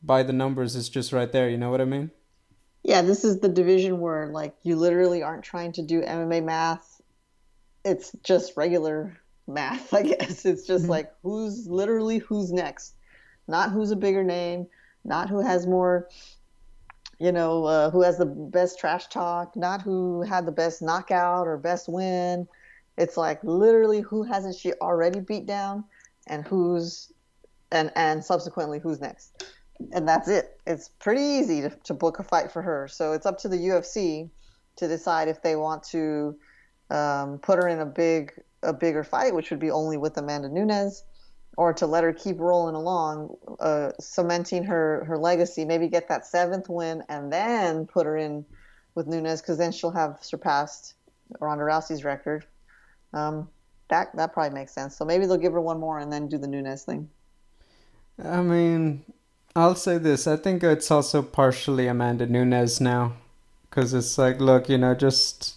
[0.03, 1.49] by the numbers, it's just right there.
[1.51, 2.11] You know what I mean?
[2.87, 7.03] Yeah, this is the division where like you literally aren't trying to do MMA math.
[7.85, 9.19] It's just regular
[9.49, 10.47] math, I guess.
[10.47, 10.93] It's just mm-hmm.
[10.93, 12.95] like who's literally who's next,
[13.49, 14.69] not who's a bigger name,
[15.05, 16.09] not who has more
[17.19, 21.49] you know, uh, who has the best trash talk, not who had the best knockout
[21.49, 22.47] or best win.
[22.99, 25.85] It's like literally who hasn't she already beat down
[26.29, 27.13] and who's
[27.73, 29.45] and and subsequently who's next.
[29.93, 30.59] And that's it.
[30.67, 32.89] It's pretty easy to, to book a fight for her.
[32.89, 34.31] So it's up to the UFC
[34.77, 36.37] to decide if they want to
[36.91, 40.49] um, put her in a big a bigger fight, which would be only with Amanda
[40.49, 41.05] Nunes
[41.57, 45.65] or to let her keep rolling along, uh, cementing her her legacy.
[45.65, 48.45] Maybe get that seventh win and then put her in
[48.95, 50.95] with Nunes because then she'll have surpassed
[51.41, 52.45] Ronda Rousey's record.
[53.13, 53.49] Um,
[53.89, 54.97] that that probably makes sense.
[54.97, 57.09] So maybe they'll give her one more and then do the Nunes thing.
[58.23, 59.05] I mean,
[59.57, 60.27] I'll say this.
[60.27, 63.15] I think it's also partially Amanda Nunes now,
[63.63, 65.55] because it's like, look, you know, just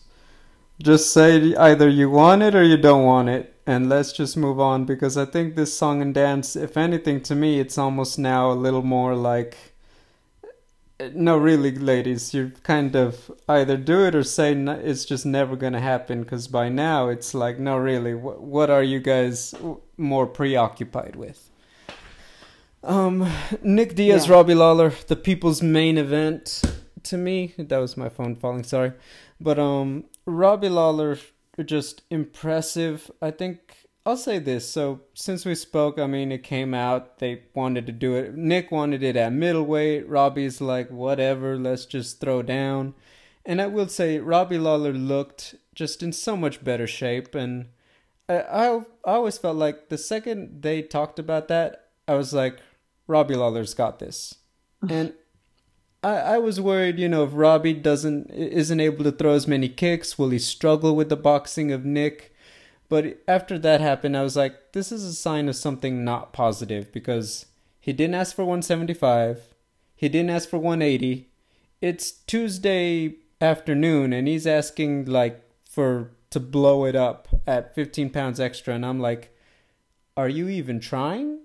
[0.82, 4.58] just say either you want it or you don't want it, and let's just move
[4.58, 4.86] on.
[4.86, 8.54] Because I think this song and dance, if anything, to me, it's almost now a
[8.54, 9.58] little more like.
[11.14, 15.82] No, really, ladies, you kind of either do it or say it's just never gonna
[15.82, 16.24] happen.
[16.24, 19.54] Because by now, it's like, no, really, what, what are you guys
[19.98, 21.49] more preoccupied with?
[22.84, 23.30] Um,
[23.62, 24.34] Nick Diaz, yeah.
[24.34, 26.62] Robbie Lawler, the people's main event.
[27.04, 28.64] To me, that was my phone falling.
[28.64, 28.94] Sorry,
[29.40, 31.18] but um, Robbie Lawler
[31.66, 33.10] just impressive.
[33.22, 34.70] I think I'll say this.
[34.70, 38.36] So since we spoke, I mean, it came out they wanted to do it.
[38.36, 40.08] Nick wanted it at middleweight.
[40.08, 42.94] Robbie's like, whatever, let's just throw down.
[43.46, 47.36] And I will say, Robbie Lawler looked just in so much better shape.
[47.36, 47.68] And
[48.28, 52.60] I, I, I always felt like the second they talked about that, I was like,
[53.10, 54.36] Robbie Lawler's got this.
[54.88, 55.14] and
[56.04, 59.68] I, I was worried, you know, if Robbie doesn't isn't able to throw as many
[59.68, 62.34] kicks, will he struggle with the boxing of Nick?
[62.88, 66.92] But after that happened, I was like, this is a sign of something not positive
[66.92, 67.48] because
[67.80, 69.54] he didn't ask for 175,
[69.96, 71.28] he didn't ask for 180.
[71.82, 78.40] It's Tuesday afternoon, and he's asking like for to blow it up at 15 pounds
[78.40, 79.36] extra, and I'm like,
[80.16, 81.40] are you even trying?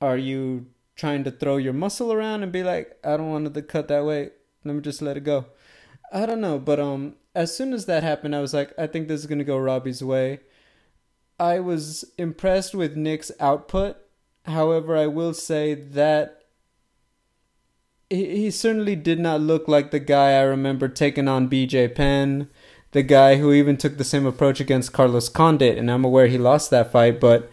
[0.00, 3.62] Are you trying to throw your muscle around and be like, I don't want to
[3.62, 4.30] cut that way.
[4.64, 5.46] Let me just let it go.
[6.12, 9.08] I don't know, but um, as soon as that happened, I was like, I think
[9.08, 10.40] this is gonna go Robbie's way.
[11.38, 13.96] I was impressed with Nick's output.
[14.44, 16.44] However, I will say that
[18.08, 22.48] he, he certainly did not look like the guy I remember taking on BJ Penn,
[22.92, 26.38] the guy who even took the same approach against Carlos Condit, and I'm aware he
[26.38, 27.50] lost that fight, but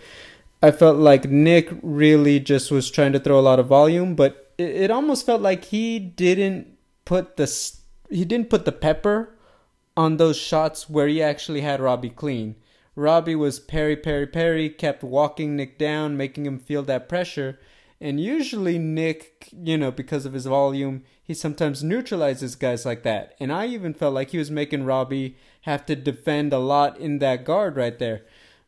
[0.62, 4.54] I felt like Nick really just was trying to throw a lot of volume, but
[4.58, 7.52] it, it almost felt like he didn't put the
[8.10, 9.36] he didn't put the pepper
[9.98, 12.56] on those shots where he actually had Robbie clean.
[12.96, 17.60] Robbie was parry, parry, parry, kept walking Nick down, making him feel that pressure.
[18.02, 23.36] And usually, Nick, you know, because of his volume, he sometimes neutralizes guys like that.
[23.40, 27.20] And I even felt like he was making Robbie have to defend a lot in
[27.20, 28.24] that guard right there.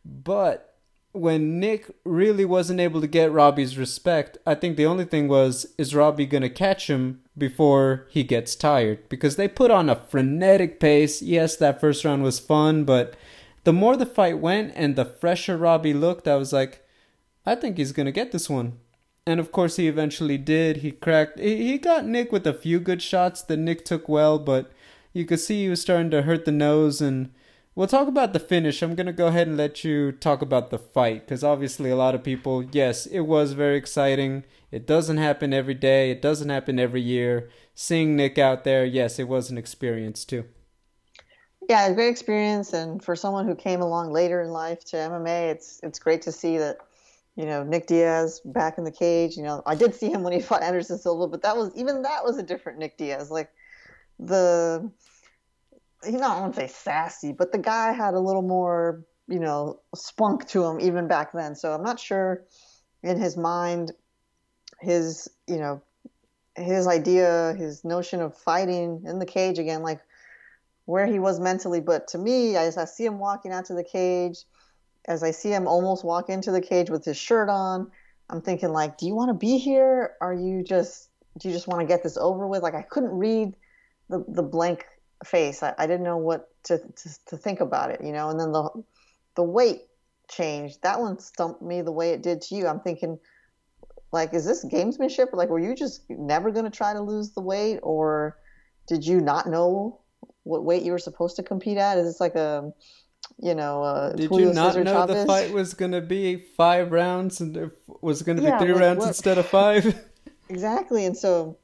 [0.05, 0.72] But
[1.13, 5.67] when Nick really wasn't able to get Robbie's respect, I think the only thing was
[5.77, 9.95] is Robbie going to catch him before he gets tired because they put on a
[9.95, 11.21] frenetic pace.
[11.21, 13.15] Yes, that first round was fun, but
[13.63, 16.83] the more the fight went and the fresher Robbie looked, I was like,
[17.45, 18.79] I think he's going to get this one.
[19.25, 20.77] And of course, he eventually did.
[20.77, 21.39] He cracked.
[21.39, 24.71] He got Nick with a few good shots that Nick took well, but
[25.13, 27.31] you could see he was starting to hurt the nose and
[27.75, 28.83] We'll talk about the finish.
[28.83, 31.95] I'm going to go ahead and let you talk about the fight because obviously, a
[31.95, 34.43] lot of people, yes, it was very exciting.
[34.71, 37.49] It doesn't happen every day, it doesn't happen every year.
[37.73, 40.45] Seeing Nick out there, yes, it was an experience too.
[41.67, 45.51] Yeah, a great experience, and for someone who came along later in life to MMA,
[45.51, 46.77] it's it's great to see that
[47.35, 49.35] you know Nick Diaz back in the cage.
[49.35, 52.03] You know, I did see him when he fought Anderson Silva, but that was even
[52.03, 53.31] that was a different Nick Diaz.
[53.31, 53.49] Like
[54.19, 54.91] the
[56.05, 59.39] he's not I want to say sassy, but the guy had a little more, you
[59.39, 61.55] know, spunk to him even back then.
[61.55, 62.43] So I'm not sure
[63.01, 63.91] in his mind,
[64.79, 65.81] his, you know,
[66.55, 70.01] his idea, his notion of fighting in the cage again, like
[70.85, 71.81] where he was mentally.
[71.81, 74.37] But to me, as I see him walking out to the cage,
[75.05, 77.91] as I see him almost walk into the cage with his shirt on,
[78.29, 80.13] I'm thinking like, do you want to be here?
[80.21, 82.61] Are you just, do you just want to get this over with?
[82.61, 83.55] Like I couldn't read
[84.09, 84.85] the, the blank
[85.23, 85.63] face.
[85.63, 88.29] I, I didn't know what to, to, to think about it, you know.
[88.29, 88.69] And then the
[89.35, 89.81] the weight
[90.29, 90.81] changed.
[90.83, 92.67] That one stumped me the way it did to you.
[92.67, 93.19] I'm thinking,
[94.11, 95.33] like, is this gamesmanship?
[95.33, 98.37] Like, were you just never going to try to lose the weight, or
[98.87, 100.01] did you not know
[100.43, 101.97] what weight you were supposed to compete at?
[101.97, 102.73] Is this like a
[103.39, 105.21] you know, uh, did you not know Chavez?
[105.21, 108.59] the fight was going to be five rounds and it was going to be yeah,
[108.59, 109.07] three like, rounds what?
[109.07, 109.95] instead of five?
[110.49, 111.57] exactly, and so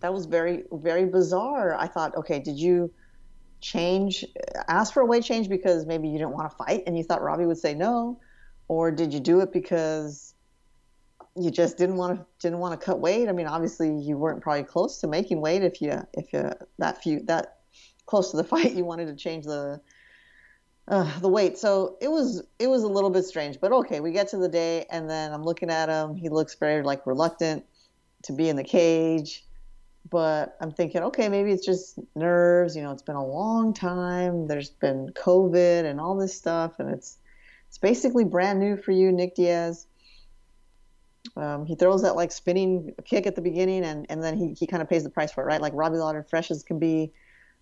[0.00, 1.74] that was very very bizarre.
[1.74, 2.92] I thought, okay, did you
[3.60, 4.24] change
[4.68, 7.22] ask for a weight change because maybe you didn't want to fight and you thought
[7.22, 8.20] Robbie would say no,
[8.68, 10.34] or did you do it because
[11.36, 13.28] you just didn't want to didn't want to cut weight?
[13.28, 17.02] I mean, obviously you weren't probably close to making weight if you if you that
[17.02, 17.58] few that
[18.06, 19.80] close to the fight you wanted to change the
[20.86, 21.58] uh, the weight.
[21.58, 24.48] So it was it was a little bit strange, but okay, we get to the
[24.48, 26.14] day and then I'm looking at him.
[26.14, 27.64] He looks very like reluctant
[28.22, 29.44] to be in the cage
[30.10, 32.76] but I'm thinking, okay, maybe it's just nerves.
[32.76, 34.46] You know, it's been a long time.
[34.46, 37.18] There's been COVID and all this stuff, and it's
[37.68, 39.86] it's basically brand new for you, Nick Diaz.
[41.36, 44.66] Um, he throws that like spinning kick at the beginning, and, and then he, he
[44.66, 45.60] kind of pays the price for it, right?
[45.60, 47.12] Like Robbie Lawler, fresh as can be,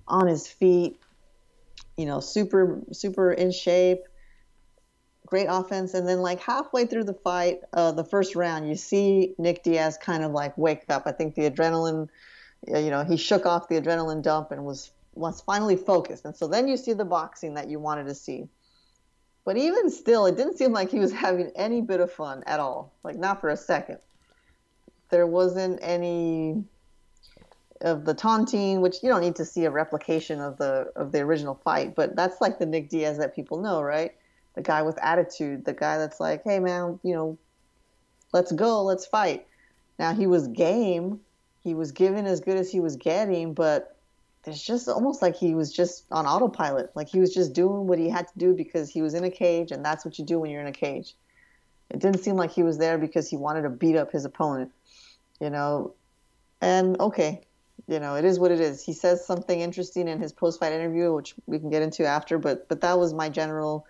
[0.07, 1.01] on his feet,
[1.97, 4.05] you know, super super in shape,
[5.27, 9.35] great offense, and then like halfway through the fight, uh, the first round, you see
[9.39, 11.03] Nick Diaz kind of like wake up.
[11.07, 12.09] I think the adrenaline,
[12.67, 16.47] you know, he shook off the adrenaline dump and was was finally focused, and so
[16.47, 18.49] then you see the boxing that you wanted to see.
[19.45, 22.61] But even still, it didn't seem like he was having any bit of fun at
[22.61, 22.93] all.
[23.03, 23.99] Like not for a second.
[25.11, 26.65] There wasn't any
[27.81, 31.21] of the taunting, which you don't need to see a replication of the of the
[31.21, 34.13] original fight, but that's like the Nick Diaz that people know, right?
[34.57, 37.39] The guy with attitude, the guy that's like, "Hey man, you know,
[38.33, 39.47] let's go, let's fight."
[39.99, 41.21] Now he was game,
[41.63, 43.97] he was given as good as he was getting, but
[44.47, 46.91] it's just almost like he was just on autopilot.
[46.95, 49.31] Like he was just doing what he had to do because he was in a
[49.31, 51.15] cage, and that's what you do when you're in a cage.
[51.91, 54.73] It didn't seem like he was there because he wanted to beat up his opponent,
[55.41, 55.95] you know.
[56.61, 57.43] And okay,
[57.89, 58.83] you know, it is what it is.
[58.83, 62.39] He says something interesting in his post-fight interview, which we can get into after.
[62.39, 63.87] But but that was my general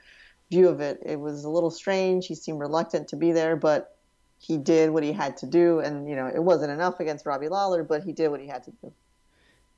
[0.51, 1.01] view of it.
[1.05, 2.27] It was a little strange.
[2.27, 3.97] He seemed reluctant to be there, but
[4.39, 7.49] he did what he had to do, and you know, it wasn't enough against Robbie
[7.49, 8.93] Lawler, but he did what he had to do.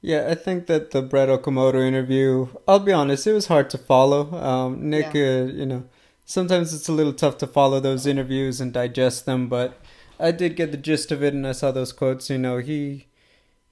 [0.00, 3.78] Yeah, I think that the Brett Okamoto interview, I'll be honest, it was hard to
[3.78, 4.33] follow.
[4.33, 5.22] Um, Nick, yeah.
[5.22, 5.85] uh, you know,
[6.24, 9.81] sometimes it's a little tough to follow those interviews and digest them, but
[10.20, 12.31] I did get the gist of it and I saw those quotes.
[12.31, 13.07] You know, he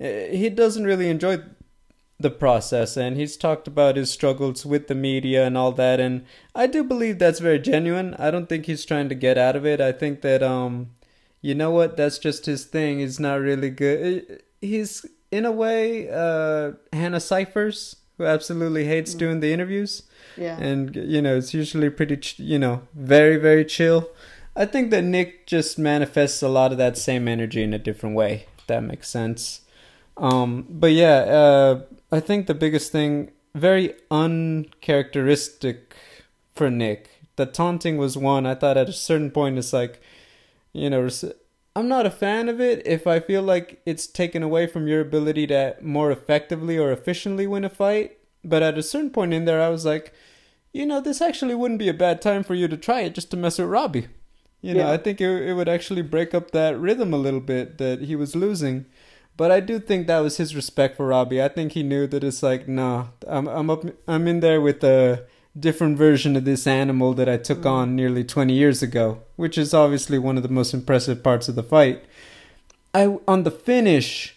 [0.01, 1.39] uh, he doesn't really enjoy
[2.19, 6.25] the process and he's talked about his struggles with the media and all that and
[6.55, 8.15] I do believe that's very genuine.
[8.19, 9.83] I don't think he's trying to get out of it.
[9.83, 10.93] I think that um
[11.47, 12.99] you know what, that's just his thing.
[12.99, 14.43] He's not really good.
[14.61, 19.19] He's in a way, uh, Hannah Cifers, who absolutely hates mm.
[19.19, 20.03] doing the interviews.
[20.37, 20.59] Yeah.
[20.59, 24.11] And, you know, it's usually pretty, ch- you know, very, very chill.
[24.57, 28.17] I think that Nick just manifests a lot of that same energy in a different
[28.17, 29.61] way, if that makes sense.
[30.17, 35.95] Um, but yeah, uh, I think the biggest thing, very uncharacteristic
[36.55, 37.11] for Nick.
[37.37, 38.47] The taunting was one.
[38.47, 40.01] I thought at a certain point, it's like,
[40.73, 41.09] you know,
[41.75, 45.03] I'm not a fan of it if I feel like it's taken away from your
[45.03, 48.19] ability to more effectively or efficiently win a fight.
[48.43, 50.15] But at a certain point in there, I was like,
[50.73, 53.31] you know, this actually wouldn't be a bad time for you to try it just
[53.33, 54.09] to mess with Robbie.
[54.63, 54.93] You know, yeah.
[54.93, 58.17] I think it, it would actually break up that rhythm a little bit that he
[58.17, 58.87] was losing.
[59.37, 61.43] But I do think that was his respect for Robbie.
[61.43, 64.83] I think he knew that it's like, nah, I'm I'm up, I'm in there with
[64.83, 65.27] a
[65.59, 67.71] different version of this animal that I took mm.
[67.71, 71.55] on nearly 20 years ago, which is obviously one of the most impressive parts of
[71.55, 72.05] the fight.
[72.95, 74.37] I on the finish,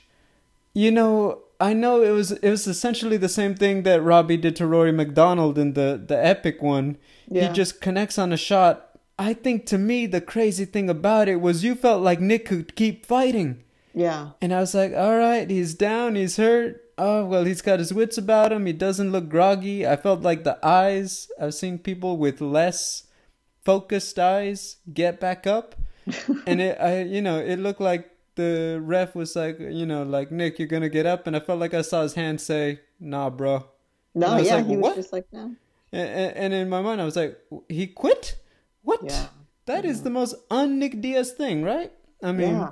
[0.73, 4.55] you know, I know it was it was essentially the same thing that Robbie did
[4.57, 6.97] to Rory MacDonald in the the epic one.
[7.29, 7.47] Yeah.
[7.47, 8.89] He just connects on a shot.
[9.17, 12.75] I think to me the crazy thing about it was you felt like Nick could
[12.75, 13.63] keep fighting.
[13.99, 14.29] Yeah.
[14.41, 16.81] And I was like, all right, he's down, he's hurt.
[16.97, 18.65] Oh well he's got his wits about him.
[18.65, 19.85] He doesn't look groggy.
[19.85, 23.07] I felt like the eyes i've seen people with less
[23.63, 25.75] focused eyes get back up.
[26.47, 30.31] And it i you know it looked like the ref was like you know like
[30.31, 31.27] nick you're gonna get up.
[31.27, 33.67] And i felt like i saw his hand say nah bro
[34.15, 35.55] no yeah like, he was just like no.
[35.91, 38.37] And, and, in my mind i was like he quit?
[38.83, 39.03] What?
[39.03, 39.27] Yeah.
[39.65, 41.91] That is the most un Nick Diaz thing right?
[42.23, 42.71] I mean yeah.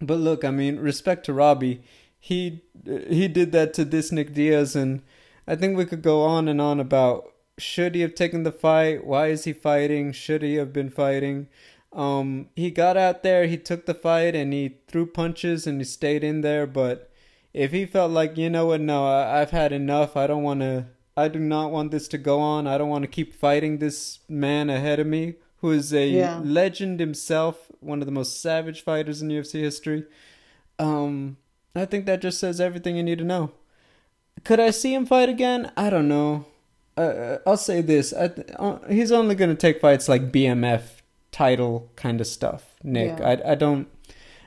[0.00, 1.82] But look i mean respect to robbie
[2.24, 2.62] he
[3.06, 5.02] he did that to this Nick Diaz, and
[5.46, 9.04] I think we could go on and on about should he have taken the fight?
[9.04, 10.10] Why is he fighting?
[10.12, 11.48] Should he have been fighting?
[11.92, 15.84] Um, he got out there, he took the fight, and he threw punches, and he
[15.84, 16.66] stayed in there.
[16.66, 17.10] But
[17.52, 20.16] if he felt like you know what, no, I, I've had enough.
[20.16, 20.86] I don't want to.
[21.18, 22.66] I do not want this to go on.
[22.66, 26.42] I don't want to keep fighting this man ahead of me, who is a yeah.
[26.44, 30.04] legend himself, one of the most savage fighters in UFC history.
[30.78, 31.38] Um,
[31.74, 33.50] I think that just says everything you need to know.
[34.44, 35.72] Could I see him fight again?
[35.74, 36.44] I don't know.
[36.98, 41.00] Uh, uh I'll say this: I, uh, he's only going to take fights like BMF
[41.32, 42.74] title kind of stuff.
[42.82, 43.28] Nick, yeah.
[43.30, 43.88] I I don't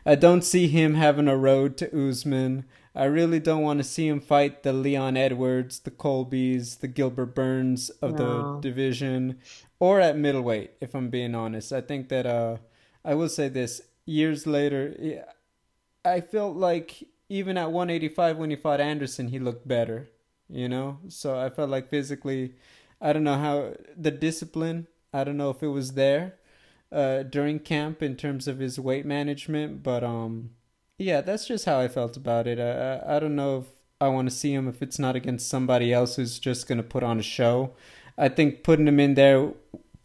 [0.05, 2.63] I don't see him having a road to Usman.
[2.95, 7.33] I really don't want to see him fight the Leon Edwards, the Colbys, the Gilbert
[7.33, 8.55] Burns of no.
[8.55, 9.39] the division,
[9.79, 10.71] or at middleweight.
[10.81, 12.57] If I'm being honest, I think that uh,
[13.05, 15.23] I will say this: years later,
[16.05, 20.09] I felt like even at 185 when he fought Anderson, he looked better,
[20.49, 20.99] you know?
[21.09, 22.55] So I felt like physically,
[23.01, 26.35] I don't know how the discipline, I don't know if it was there
[26.91, 30.51] uh, during camp in terms of his weight management, but um,
[30.97, 32.59] Yeah, that's just how I felt about it.
[32.59, 33.65] I I, I don't know if
[34.01, 37.03] I want to see him if it's not against somebody else who's just gonna put
[37.03, 37.75] on a show.
[38.17, 39.51] I think putting him in there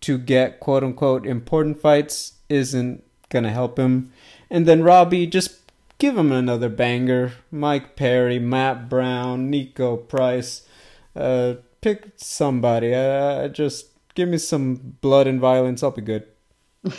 [0.03, 4.13] to get quote unquote important fights isn't gonna help him.
[4.51, 5.61] And then Robbie, just
[5.99, 7.33] give him another banger.
[7.51, 10.67] Mike Perry, Matt Brown, Niko Price.
[11.15, 12.95] Uh, pick somebody.
[12.95, 15.83] Uh, just give me some blood and violence.
[15.83, 16.27] I'll be good.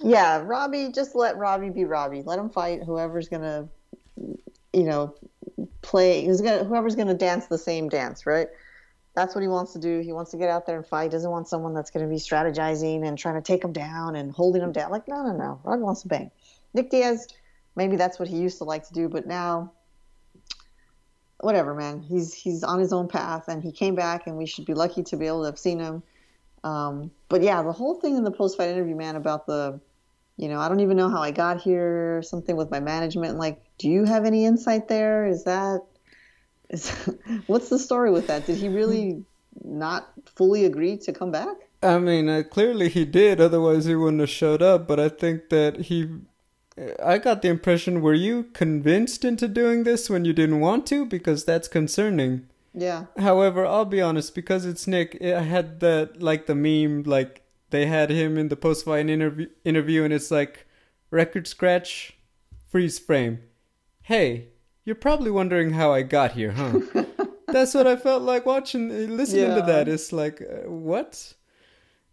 [0.00, 2.22] yeah, Robbie, just let Robbie be Robbie.
[2.22, 3.68] Let him fight whoever's gonna,
[4.16, 5.14] you know,
[5.82, 6.24] play.
[6.24, 8.48] Who's gonna whoever's gonna dance the same dance, right?
[9.14, 10.00] That's what he wants to do.
[10.00, 11.04] He wants to get out there and fight.
[11.04, 14.16] He doesn't want someone that's going to be strategizing and trying to take him down
[14.16, 14.90] and holding him down.
[14.90, 15.60] Like, no, no, no.
[15.62, 16.32] Rod wants to bang.
[16.72, 17.28] Nick Diaz,
[17.76, 19.72] maybe that's what he used to like to do, but now,
[21.38, 22.00] whatever, man.
[22.00, 25.04] He's he's on his own path, and he came back, and we should be lucky
[25.04, 26.02] to be able to have seen him.
[26.64, 29.80] Um, but yeah, the whole thing in the post-fight interview, man, about the,
[30.36, 32.20] you know, I don't even know how I got here.
[32.22, 33.38] Something with my management.
[33.38, 35.26] Like, do you have any insight there?
[35.26, 35.82] Is that
[37.46, 38.46] what's the story with that?
[38.46, 39.24] Did he really
[39.62, 41.56] not fully agree to come back?
[41.82, 43.40] I mean, uh, clearly he did.
[43.40, 44.88] Otherwise, he wouldn't have showed up.
[44.88, 46.08] But I think that he
[47.04, 51.06] I got the impression were you convinced into doing this when you didn't want to
[51.06, 52.48] because that's concerning.
[52.72, 53.06] Yeah.
[53.16, 55.18] However, I'll be honest because it's Nick.
[55.22, 59.48] I had that like the meme like they had him in the post fight interview
[59.64, 60.66] interview and it's like
[61.10, 62.14] record scratch
[62.66, 63.38] freeze frame.
[64.02, 64.48] Hey,
[64.84, 66.80] you're probably wondering how I got here, huh?
[67.48, 69.54] that's what I felt like watching listening yeah.
[69.56, 69.88] to that.
[69.88, 71.34] It's like uh, what?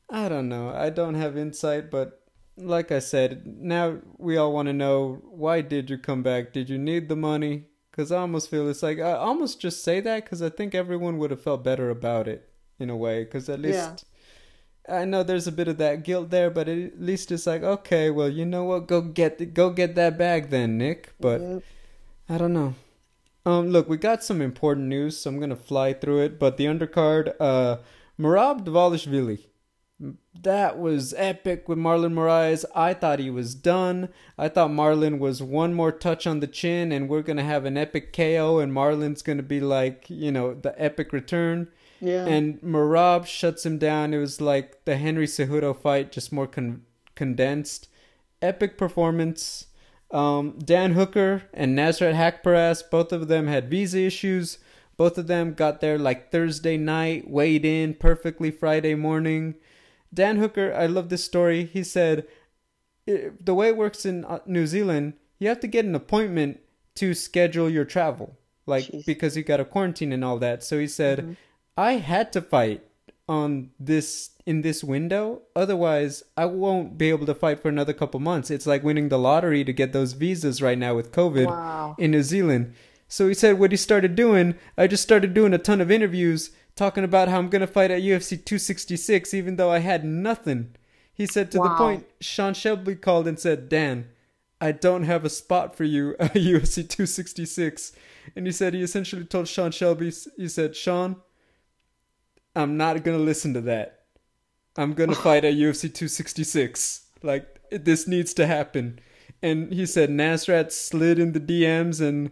[0.10, 0.70] I don't know.
[0.70, 2.22] I don't have insight, but
[2.58, 6.54] like I said, now we all want to know why did you come back?
[6.54, 7.66] Did you need the money?
[7.90, 11.18] Because I almost feel it's like I almost just say that because I think everyone
[11.18, 12.50] would have felt better about it
[12.80, 13.24] in a way.
[13.24, 14.06] Because at least
[14.88, 15.02] yeah.
[15.02, 18.10] I know there's a bit of that guilt there, but at least it's like okay,
[18.10, 18.88] well, you know what?
[18.88, 21.14] Go get go get that bag then, Nick.
[21.20, 21.64] But yep.
[22.34, 22.76] I don't know.
[23.46, 26.40] Um, look, we got some important news, so I'm gonna fly through it.
[26.40, 27.78] But the undercard, uh,
[28.20, 29.46] Merab Dvalishvili
[30.42, 32.66] that was epic with Marlon Moraes.
[32.76, 34.10] I thought he was done.
[34.38, 37.66] I thought Marlon was one more touch on the chin and we're going to have
[37.66, 41.68] an epic KO and Marlon's going to be like, you know, the epic return.
[42.00, 42.26] Yeah.
[42.26, 44.14] And Merab shuts him down.
[44.14, 47.88] It was like the Henry Cejudo fight, just more con- condensed.
[48.42, 49.68] Epic performance.
[50.12, 54.58] Um, Dan Hooker and Nasrat Haqparast, both of them had visa issues.
[54.98, 59.56] Both of them got there like Thursday night, weighed in perfectly Friday morning.
[60.14, 61.66] Dan Hooker, I love this story.
[61.66, 62.28] He said,
[63.06, 66.60] the way it works in uh, New Zealand, you have to get an appointment
[66.96, 69.06] to schedule your travel, like Jeez.
[69.06, 70.64] because you got a quarantine and all that.
[70.64, 71.34] So he said, mm-hmm.
[71.78, 72.84] I had to fight
[73.28, 75.42] on this in this window.
[75.56, 78.52] Otherwise, I won't be able to fight for another couple months.
[78.52, 81.96] It's like winning the lottery to get those visas right now with COVID wow.
[81.98, 82.74] in New Zealand.
[83.08, 86.52] So he said, what he started doing, I just started doing a ton of interviews
[86.76, 90.76] talking about how I'm going to fight at UFC 266 even though I had nothing.
[91.14, 91.68] He said to wow.
[91.68, 94.10] the point Sean Shelby called and said, "Dan,
[94.60, 97.92] I don't have a spot for you at UFC 266."
[98.36, 101.18] And he said he essentially told Sean Shelby he said, "Sean,
[102.56, 104.02] I'm not to listen to that.
[104.76, 107.08] I'm to fight at UFC 266.
[107.24, 109.00] Like this needs to happen."
[109.42, 112.32] And he said Nasrat slid in the DMs and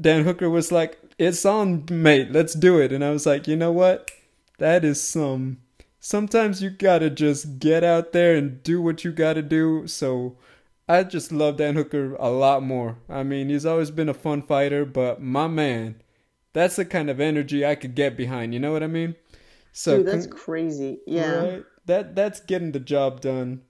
[0.00, 2.32] Dan Hooker was like, "It's on, mate.
[2.32, 4.10] Let's do it." And I was like, "You know what?
[4.58, 5.58] That is some.
[6.00, 10.36] Sometimes you gotta just get out there and do what you gotta do." So
[10.88, 12.98] I just love Dan Hooker a lot more.
[13.08, 15.96] I mean, he's always been a fun fighter, but my man,
[16.52, 18.54] that's the kind of energy I could get behind.
[18.54, 19.16] You know what I mean?
[19.76, 21.00] So Dude, that's con- crazy.
[21.06, 21.34] Yeah.
[21.34, 21.64] Right?
[21.84, 23.60] That that's getting the job done.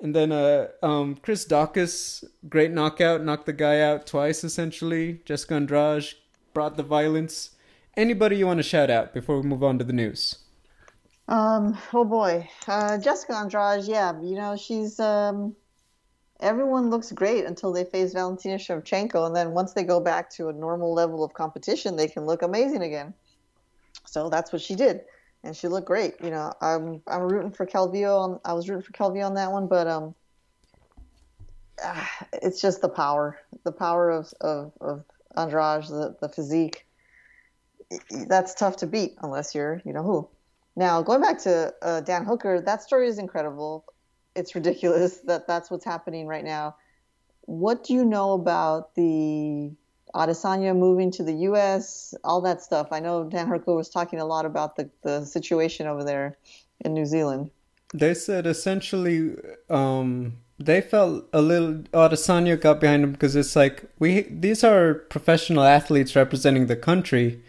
[0.00, 5.20] And then uh, um, Chris Daukaus, great knockout, knocked the guy out twice essentially.
[5.26, 6.14] Jessica Andrade
[6.54, 7.50] brought the violence.
[7.94, 10.38] Anybody you want to shout out before we move on to the news?
[11.28, 13.84] Um, oh boy, uh, Jessica Andrade.
[13.84, 14.98] Yeah, you know she's.
[14.98, 15.54] Um,
[16.40, 20.48] everyone looks great until they face Valentina Shevchenko, and then once they go back to
[20.48, 23.12] a normal level of competition, they can look amazing again.
[24.06, 25.02] So that's what she did
[25.42, 26.14] and she looked great.
[26.22, 28.20] You know, I'm I'm rooting for Calvillo.
[28.20, 30.14] On, I was rooting for Calvillo on that one, but um,
[32.32, 35.04] it's just the power, the power of of, of
[35.36, 36.86] Andrade, the the physique.
[38.10, 40.28] That's tough to beat unless you're, you know who.
[40.76, 43.84] Now going back to uh, Dan Hooker, that story is incredible.
[44.36, 46.76] It's ridiculous that that's what's happening right now.
[47.42, 49.72] What do you know about the
[50.14, 52.88] Adesanya moving to the U.S., all that stuff.
[52.90, 56.36] I know Dan Hooker was talking a lot about the, the situation over there
[56.84, 57.50] in New Zealand.
[57.92, 59.34] They said essentially
[59.68, 64.94] um, they felt a little Adesanya got behind him because it's like we these are
[64.94, 67.42] professional athletes representing the country,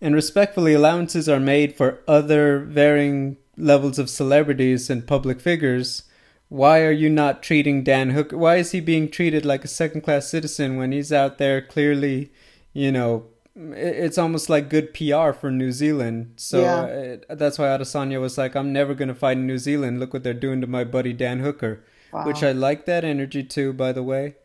[0.00, 6.04] and respectfully allowances are made for other varying levels of celebrities and public figures.
[6.48, 8.36] Why are you not treating Dan Hooker?
[8.36, 12.30] Why is he being treated like a second class citizen when he's out there clearly,
[12.72, 13.26] you know,
[13.56, 16.34] it's almost like good PR for New Zealand.
[16.36, 16.80] So yeah.
[16.80, 20.00] Uh, it, that's why Adesanya was like, I'm never going to fight in New Zealand.
[20.00, 21.84] Look what they're doing to my buddy Dan Hooker.
[22.12, 22.26] Wow.
[22.26, 24.36] Which I like that energy too, by the way.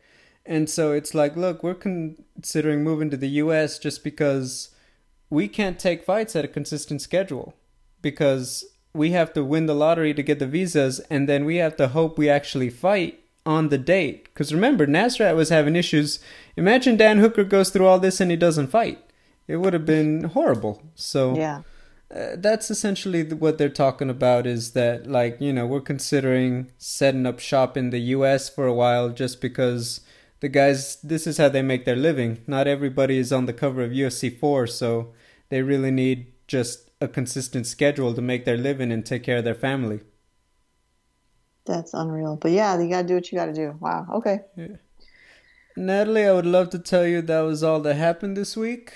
[0.46, 4.70] And so it's like, look, we're considering moving to the US just because
[5.30, 7.56] we can't take fights at a consistent schedule
[8.02, 11.76] because we have to win the lottery to get the visas and then we have
[11.78, 14.26] to hope we actually fight on the date.
[14.26, 16.20] Because remember, Nasrat was having issues.
[16.56, 19.00] Imagine Dan Hooker goes through all this and he doesn't fight.
[19.48, 20.84] It would have been horrible.
[20.96, 21.62] So yeah
[22.14, 27.26] uh, that's essentially what they're talking about is that like you know we're considering setting
[27.26, 30.02] up shop in the US for a while just because
[30.40, 33.84] the guys this is how they make their living not everybody is on the cover
[33.84, 35.14] of UFC 4 so
[35.50, 39.44] they really need just a consistent schedule to make their living and take care of
[39.44, 40.02] their family
[41.66, 44.40] that's unreal but yeah you got to do what you got to do wow okay
[44.58, 44.68] yeah.
[45.76, 48.94] Natalie I would love to tell you that was all that happened this week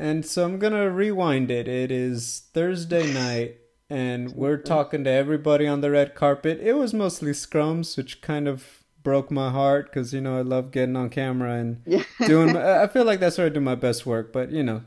[0.00, 1.68] and so I'm going to rewind it.
[1.68, 3.56] It is Thursday night,
[3.90, 6.58] and we're talking to everybody on the red carpet.
[6.62, 10.70] It was mostly scrums, which kind of broke my heart because, you know, I love
[10.70, 12.04] getting on camera and yeah.
[12.26, 12.56] doing.
[12.56, 14.82] I feel like that's where I do my best work, but, you know.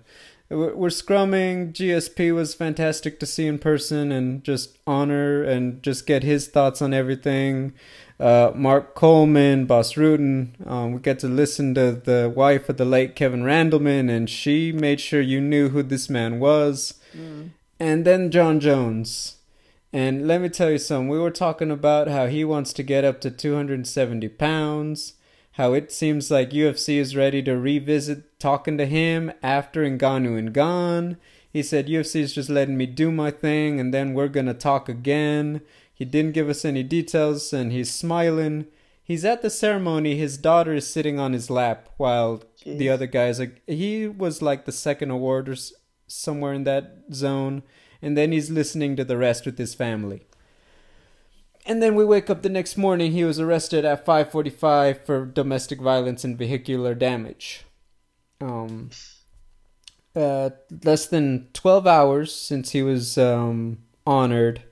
[0.49, 1.73] We're scrumming.
[1.73, 6.81] GSP was fantastic to see in person and just honor and just get his thoughts
[6.81, 7.73] on everything
[8.19, 10.51] uh, Mark Coleman, Bas Rutten.
[10.65, 14.71] Um, we get to listen to the wife of the late Kevin Randleman, and she
[14.71, 16.95] made sure you knew who this man was.
[17.15, 17.49] Mm.
[17.79, 19.37] And then Jon Jones.
[19.91, 21.09] And let me tell you something.
[21.09, 25.13] We were talking about how he wants to get up to 270 pounds.
[25.53, 30.51] How it seems like UFC is ready to revisit talking to him after Ngannou and
[30.51, 31.17] gone.
[31.51, 34.89] He said UFC is just letting me do my thing, and then we're gonna talk
[34.89, 35.61] again.
[35.93, 38.65] He didn't give us any details, and he's smiling.
[39.03, 40.15] He's at the ceremony.
[40.15, 42.79] His daughter is sitting on his lap while Jeez.
[42.79, 43.39] the other guys.
[43.39, 45.55] Like he was like the second award or
[46.07, 47.61] somewhere in that zone,
[48.01, 50.25] and then he's listening to the rest with his family.
[51.65, 53.13] And then we wake up the next morning.
[53.13, 57.65] He was arrested at 5:45 for domestic violence and vehicular damage.
[58.41, 58.89] Um,
[60.15, 60.49] uh,
[60.83, 64.63] less than 12 hours since he was um, honored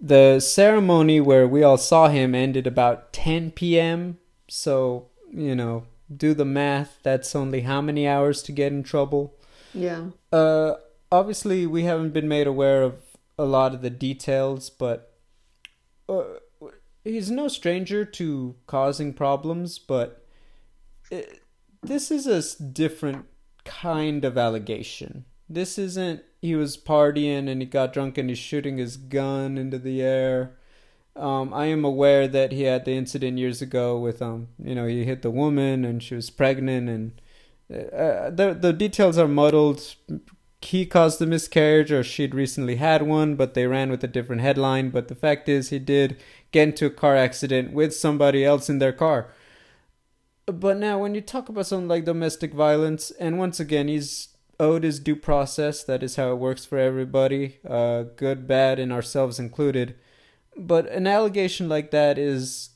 [0.00, 4.18] the ceremony where we all saw him ended about 10 p.m.
[4.48, 6.98] So, you know, do the math.
[7.02, 9.34] That's only how many hours to get in trouble?
[9.72, 10.08] Yeah.
[10.30, 10.74] Uh,
[11.10, 13.00] obviously, we haven't been made aware of
[13.38, 15.13] a lot of the details, but
[16.08, 16.24] uh,
[17.04, 20.26] he's no stranger to causing problems, but
[21.10, 21.42] it,
[21.82, 23.26] this is a different
[23.64, 25.24] kind of allegation.
[25.48, 29.78] This isn't he was partying and he got drunk and he's shooting his gun into
[29.78, 30.56] the air.
[31.16, 34.86] Um, I am aware that he had the incident years ago with um, you know,
[34.86, 37.20] he hit the woman and she was pregnant and
[37.70, 39.94] uh, the the details are muddled.
[40.64, 44.40] He caused the miscarriage, or she'd recently had one, but they ran with a different
[44.40, 44.90] headline.
[44.90, 46.16] But the fact is, he did
[46.52, 49.28] get into a car accident with somebody else in their car.
[50.46, 54.84] But now, when you talk about something like domestic violence, and once again, he's owed
[54.84, 55.84] his due process.
[55.84, 59.96] That is how it works for everybody, uh, good, bad, and ourselves included.
[60.56, 62.70] But an allegation like that is.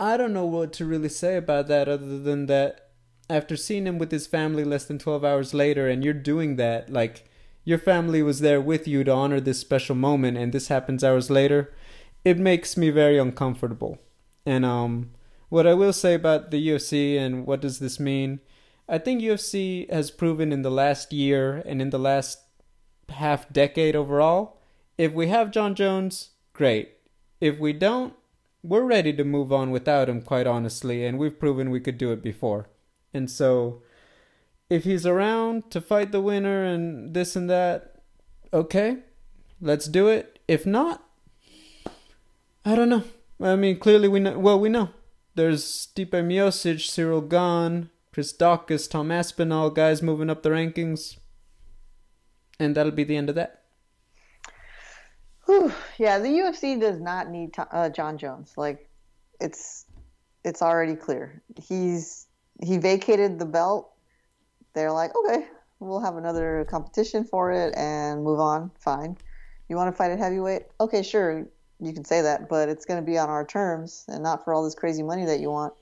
[0.00, 2.87] I don't know what to really say about that other than that
[3.30, 6.90] after seeing him with his family less than 12 hours later, and you're doing that,
[6.90, 7.28] like,
[7.64, 11.30] your family was there with you to honor this special moment, and this happens hours
[11.30, 11.72] later,
[12.24, 13.98] it makes me very uncomfortable.
[14.46, 15.10] And, um,
[15.48, 18.40] what I will say about the UFC and what does this mean
[18.90, 22.40] I think UFC has proven in the last year and in the last
[23.10, 24.56] half decade overall,
[24.96, 26.94] if we have Jon Jones, great.
[27.38, 28.14] If we don't,
[28.62, 32.12] we're ready to move on without him, quite honestly, and we've proven we could do
[32.12, 32.68] it before.
[33.18, 33.82] And so,
[34.70, 37.96] if he's around to fight the winner and this and that,
[38.52, 38.98] okay,
[39.60, 40.38] let's do it.
[40.46, 41.02] If not,
[42.64, 43.02] I don't know.
[43.40, 44.38] I mean, clearly we know.
[44.38, 44.90] Well, we know
[45.34, 51.18] there's Stipe Miocic, Ciryl Gane, Chris Daukaus, Tom Aspinall, guys moving up the rankings.
[52.60, 53.64] And that'll be the end of that.
[55.46, 55.72] Whew.
[55.98, 58.52] Yeah, the UFC does not need uh, Jon Jones.
[58.56, 58.88] Like,
[59.40, 59.86] it's
[60.44, 61.42] it's already clear.
[61.60, 62.27] He's
[62.62, 63.90] he vacated the belt.
[64.74, 65.46] They're like, okay,
[65.80, 68.70] we'll have another competition for it and move on.
[68.78, 69.16] Fine.
[69.68, 70.62] You want to fight at heavyweight?
[70.80, 71.46] Okay, sure.
[71.80, 74.54] you can say that, but it's going to be on our terms and not for
[74.54, 75.74] all this crazy money that you want.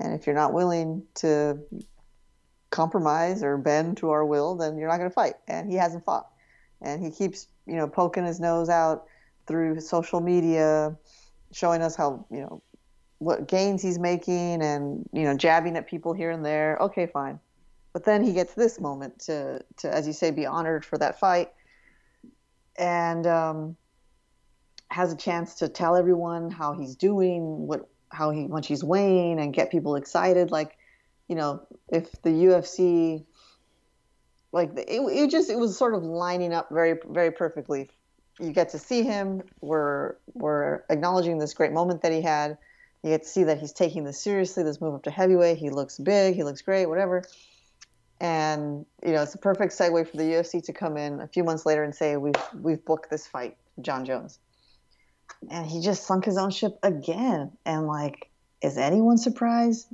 [0.00, 1.58] And if you're not willing to
[2.70, 5.34] compromise or bend to our will, then you're not going to fight.
[5.46, 6.28] And he hasn't fought.
[6.80, 9.04] And he keeps, you know, poking his nose out
[9.46, 10.96] through social media,
[11.52, 12.62] showing us how, you know,
[13.22, 16.76] what gains he's making and, you know, jabbing at people here and there.
[16.80, 17.38] Okay, fine.
[17.92, 21.20] But then he gets this moment to, to as you say, be honored for that
[21.20, 21.52] fight.
[22.76, 23.76] And, um,
[24.92, 29.40] has a chance to tell everyone how he's doing, what how he much he's weighing,
[29.40, 30.50] and get people excited.
[30.50, 30.76] Like,
[31.28, 33.24] you know, if the UFC,
[34.52, 37.90] like it, it just it was sort of lining up very very perfectly.
[38.38, 39.42] You get to see him.
[39.60, 42.58] We're we're acknowledging this great moment that he had.
[43.02, 44.62] You get to see that he's taking this seriously.
[44.62, 45.58] This move up to heavyweight.
[45.58, 46.34] He looks big.
[46.34, 46.86] He looks great.
[46.86, 47.24] Whatever.
[48.20, 51.42] And you know, it's a perfect segue for the UFC to come in a few
[51.42, 54.38] months later and say we've we've booked this fight, Jon Jones
[55.50, 57.52] and he just sunk his own ship again.
[57.64, 58.30] And like,
[58.60, 59.88] is anyone surprised?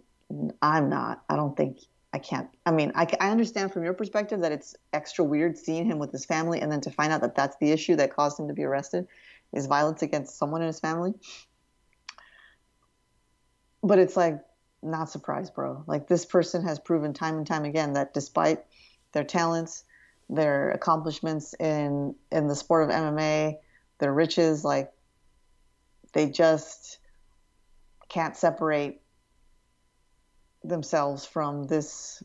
[0.60, 1.22] I'm not.
[1.28, 1.78] I don't think
[2.12, 2.48] I can't.
[2.66, 6.12] I mean, I, I understand from your perspective that it's extra weird seeing him with
[6.12, 8.54] his family, and then to find out that that's the issue that caused him to
[8.54, 9.06] be arrested
[9.54, 11.14] is violence against someone in his family.
[13.82, 14.40] But it's like,
[14.82, 15.82] not surprised, bro.
[15.86, 18.64] Like, this person has proven time and time again that despite
[19.12, 19.84] their talents,
[20.28, 23.56] their accomplishments in in the sport of MMA,
[23.98, 24.92] their riches, like
[26.12, 26.98] they just
[28.08, 29.00] can't separate
[30.64, 32.22] themselves from this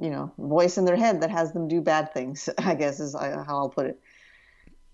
[0.00, 3.14] you know voice in their head that has them do bad things i guess is
[3.14, 4.00] uh, how i'll put it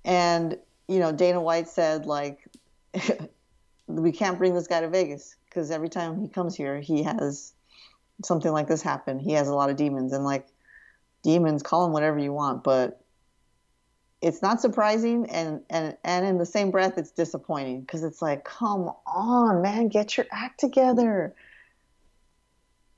[0.04, 0.56] and
[0.88, 2.46] you know dana white said like
[3.86, 7.52] we can't bring this guy to vegas because every time he comes here he has
[8.24, 9.18] something like this happen.
[9.18, 10.46] He has a lot of demons and like
[11.22, 13.04] demons call him whatever you want but
[14.22, 18.42] it's not surprising and and and in the same breath it's disappointing because it's like
[18.44, 21.34] come on man get your act together.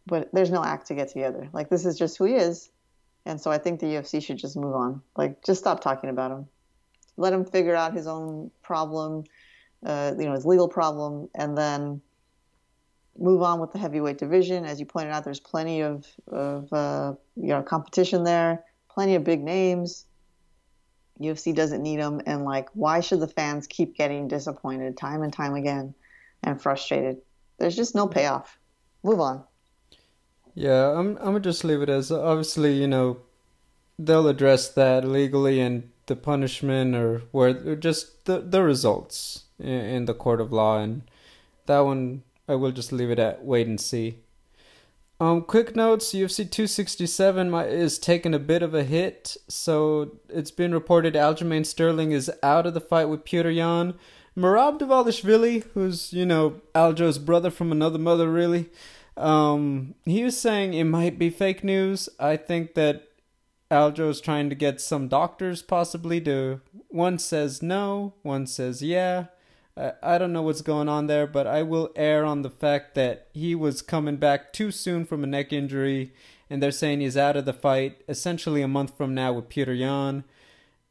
[0.07, 1.49] But there's no act to get together.
[1.53, 2.71] Like this is just who he is
[3.25, 5.03] and so i think the ufc should just move on.
[5.17, 6.47] Like just stop talking about him.
[7.17, 9.25] Let him figure out his own problem
[9.85, 12.01] uh, you know his legal problem and then
[13.19, 17.13] move on with the heavyweight division as you pointed out there's plenty of, of uh,
[17.37, 20.07] you know competition there plenty of big names
[21.21, 25.33] UFC doesn't need them, and like, why should the fans keep getting disappointed time and
[25.33, 25.95] time again
[26.43, 27.19] and frustrated?
[27.59, 28.59] There's just no payoff.
[29.03, 29.45] Move on.
[30.55, 31.17] Yeah, I'm.
[31.19, 33.19] I'm gonna just leave it as obviously, you know,
[33.99, 40.05] they'll address that legally and the punishment or where just the the results in, in
[40.05, 41.03] the court of law, and
[41.67, 44.19] that one I will just leave it at wait and see.
[45.19, 49.37] Um, quick notes: UFC 267 is taking a bit of a hit.
[49.49, 53.95] So it's been reported Aljamain Sterling is out of the fight with Petr Yan.
[54.37, 58.69] Merab Dvalishvili, who's you know Aljo's brother from another mother, really.
[59.17, 62.09] Um, he was saying it might be fake news.
[62.19, 63.09] I think that
[63.71, 66.61] Aljo's trying to get some doctors possibly to.
[66.89, 69.27] One says no, one says yeah.
[69.77, 73.29] I don't know what's going on there, but I will err on the fact that
[73.33, 76.13] he was coming back too soon from a neck injury,
[76.51, 79.73] and they're saying he's out of the fight essentially a month from now with Peter
[79.73, 80.25] Yan.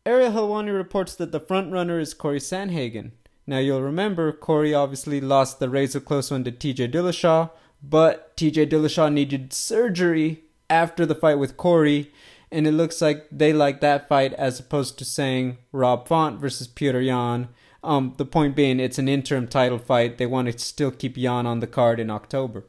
[0.03, 3.11] Ariel Helwani reports that the front runner is Corey Sandhagen.
[3.45, 7.51] Now you'll remember Corey obviously lost the razor close one to TJ Dillashaw,
[7.83, 12.11] but TJ Dillashaw needed surgery after the fight with Corey,
[12.51, 16.67] and it looks like they like that fight as opposed to saying Rob Font versus
[16.67, 17.49] Peter Yan
[17.83, 20.17] um, the point being, it's an interim title fight.
[20.17, 22.65] They want to still keep Yan on the card in October.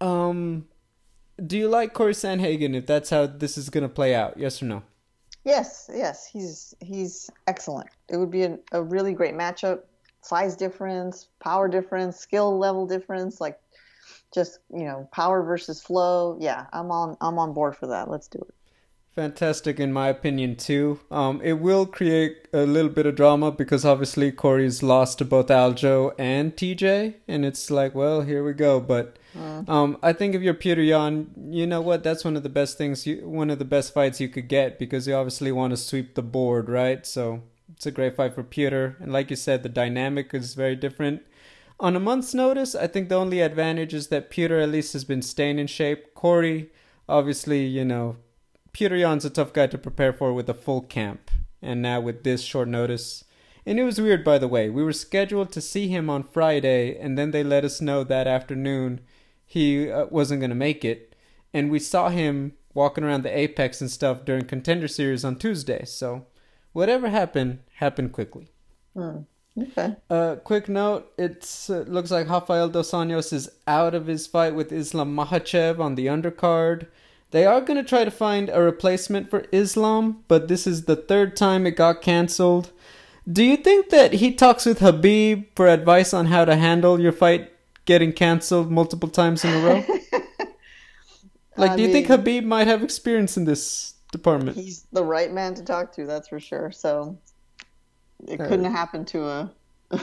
[0.00, 0.66] Um,
[1.44, 4.62] do you like Corey Sandhagen If that's how this is going to play out, yes
[4.62, 4.82] or no?
[5.44, 7.88] Yes, yes, he's he's excellent.
[8.08, 9.82] It would be a, a really great matchup.
[10.22, 13.60] Size difference, power difference, skill level difference, like
[14.34, 16.36] just you know power versus flow.
[16.40, 18.10] Yeah, I'm on I'm on board for that.
[18.10, 18.54] Let's do it
[19.16, 21.00] fantastic in my opinion too.
[21.10, 25.48] Um, it will create a little bit of drama because obviously Corey's lost to both
[25.48, 28.78] Aljo and TJ, and it's like, well, here we go.
[28.78, 29.66] But mm.
[29.68, 32.04] um, I think if you're Peter Yan, you know what?
[32.04, 34.78] That's one of the best things, you, one of the best fights you could get
[34.78, 37.06] because you obviously want to sweep the board, right?
[37.06, 37.42] So
[37.72, 41.22] it's a great fight for Peter, and like you said, the dynamic is very different.
[41.80, 45.04] On a month's notice, I think the only advantage is that Peter at least has
[45.04, 46.14] been staying in shape.
[46.14, 46.70] Corey,
[47.06, 48.16] obviously, you know,
[48.76, 51.30] Petr Yan's a tough guy to prepare for with a full camp,
[51.62, 53.24] and now with this short notice.
[53.64, 54.68] And it was weird, by the way.
[54.68, 58.26] We were scheduled to see him on Friday, and then they let us know that
[58.26, 59.00] afternoon
[59.46, 61.16] he uh, wasn't going to make it.
[61.54, 65.86] And we saw him walking around the Apex and stuff during Contender Series on Tuesday.
[65.86, 66.26] So
[66.74, 68.52] whatever happened, happened quickly.
[68.92, 69.20] Hmm.
[69.58, 69.96] Okay.
[70.10, 74.54] Uh, quick note: It uh, looks like Rafael dos Anjos is out of his fight
[74.54, 76.88] with Islam Makhachev on the undercard.
[77.30, 80.96] They are going to try to find a replacement for Islam, but this is the
[80.96, 82.70] third time it got canceled.
[83.30, 87.12] Do you think that he talks with Khabib for advice on how to handle your
[87.12, 87.52] fight
[87.84, 89.84] getting canceled multiple times in a row?
[91.56, 94.56] like, I do you think Khabib might have experience in this department?
[94.56, 96.70] He's the right man to talk to, that's for sure.
[96.70, 97.18] So
[98.28, 99.52] it couldn't have happened to a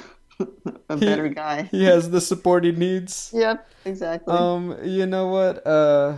[0.90, 1.64] a better guy.
[1.64, 3.32] He has the support he needs.
[3.44, 4.34] Yep, exactly.
[4.34, 5.66] Um, you know what?
[5.66, 6.18] Uh,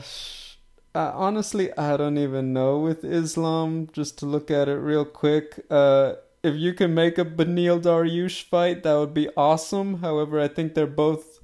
[0.96, 3.89] honestly, I don't even know with Islam.
[3.91, 8.43] Just to look at it real quick, uh, if you can make a Beneil Dariush
[8.43, 10.00] fight, that would be awesome.
[10.00, 11.39] However, I think they're both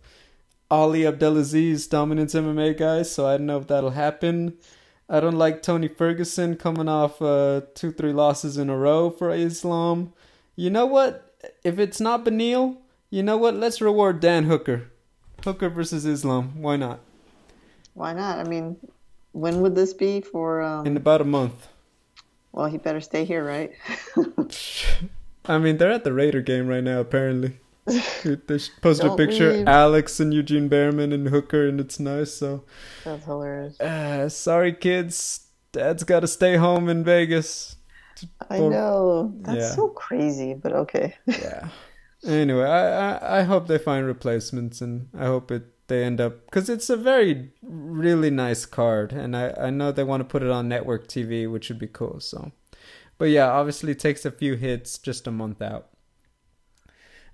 [0.70, 4.58] Ali Abdelaziz dominance MMA guys, so I don't know if that'll happen.
[5.10, 9.32] I don't like Tony Ferguson coming off uh, two, three losses in a row for
[9.32, 10.14] Islam.
[10.56, 11.36] You know what?
[11.66, 12.78] If it's not Beneil,
[13.10, 13.56] you know what?
[13.56, 14.89] Let's reward Dan Hooker.
[15.43, 16.62] Hooker versus Islam.
[16.62, 17.02] Why not?
[17.93, 18.39] Why not?
[18.39, 18.78] I mean,
[19.34, 20.61] when would this be for?
[20.61, 21.67] Um, In about a month.
[22.51, 23.71] well, he better stay here, right?
[25.45, 27.57] I mean, they're at the Raider game right now, apparently.
[27.86, 29.67] they posted a picture leave.
[29.67, 32.32] Alex and Eugene Bareman and Hooker, and it's nice.
[32.34, 32.63] So,
[33.03, 33.79] That's hilarious.
[33.79, 35.47] uh, sorry, kids.
[35.71, 37.77] Dad's got to stay home in Vegas.
[38.49, 39.34] I Or- know.
[39.41, 39.71] That's yeah.
[39.71, 41.15] so crazy, but okay.
[41.25, 41.69] Yeah.
[42.23, 46.45] anyway, I, I I hope they find replacements, and I hope it they end up
[46.45, 50.41] because it's a very really nice card, and I I know they want to put
[50.41, 52.21] it on network TV, which would be cool.
[52.21, 52.53] So,
[53.17, 55.89] but yeah, obviously takes a few hits just a month out.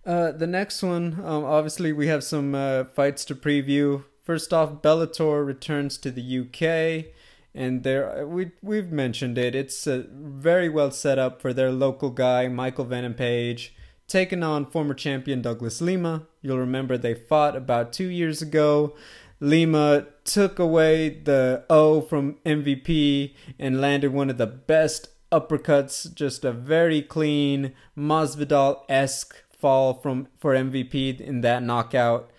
[0.04, 4.04] Uh, the next one, um, obviously we have some uh, fights to preview.
[4.24, 7.14] First off, Bellator returns to the UK,
[7.54, 9.54] and there we we've mentioned it.
[9.54, 13.76] It's uh, very well set up for their local guy Michael Venom Page
[14.08, 16.28] taking on former champion Douglas Lima.
[16.42, 18.96] You'll remember they fought about two years ago.
[19.40, 26.44] Lima took away the O from MVP and landed one of the best uppercuts, just
[26.44, 32.32] a very clean Masvidal esque fall from for MVP in that knockout.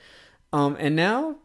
[0.53, 1.37] Um, and now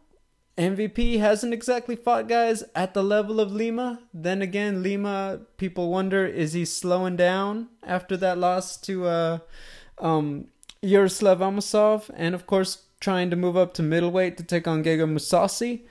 [0.56, 4.00] MVP hasn't exactly fought guys at the level of Lima.
[4.12, 9.38] Then again, Lima, people wonder is he slowing down after that loss to uh,
[9.98, 10.46] um,
[10.82, 15.12] Yaroslav Amosov, and of course trying to move up to middleweight to take on Gegard
[15.12, 15.82] Mousasi.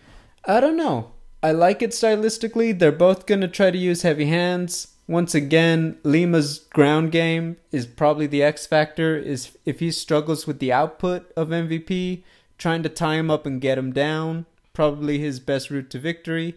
[0.46, 1.12] I don't know.
[1.42, 2.78] I like it stylistically.
[2.78, 4.88] They're both gonna try to use heavy hands.
[5.08, 9.18] Once again, Lima's ground game is probably the X factor.
[9.18, 12.24] Is if he struggles with the output of MVP,
[12.58, 16.56] trying to tie him up and get him down, probably his best route to victory.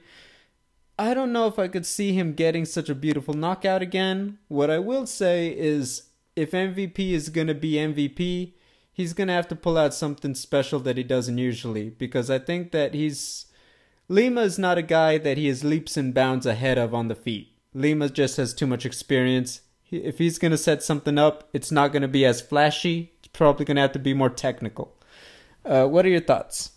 [0.99, 4.39] I don't know if I could see him getting such a beautiful knockout again.
[4.49, 6.05] What I will say is
[6.37, 8.53] if MVP is going to be MVP,
[8.93, 12.39] he's going to have to pull out something special that he doesn't usually because I
[12.39, 13.47] think that he's
[14.09, 17.15] Lima is not a guy that he is leaps and bounds ahead of on the
[17.15, 17.53] feet.
[17.75, 19.63] Lima just has too much experience.
[19.91, 23.13] If he's going to set something up, it's not going to be as flashy.
[23.19, 24.95] It's probably going to have to be more technical.
[25.65, 26.73] Uh, what are your thoughts?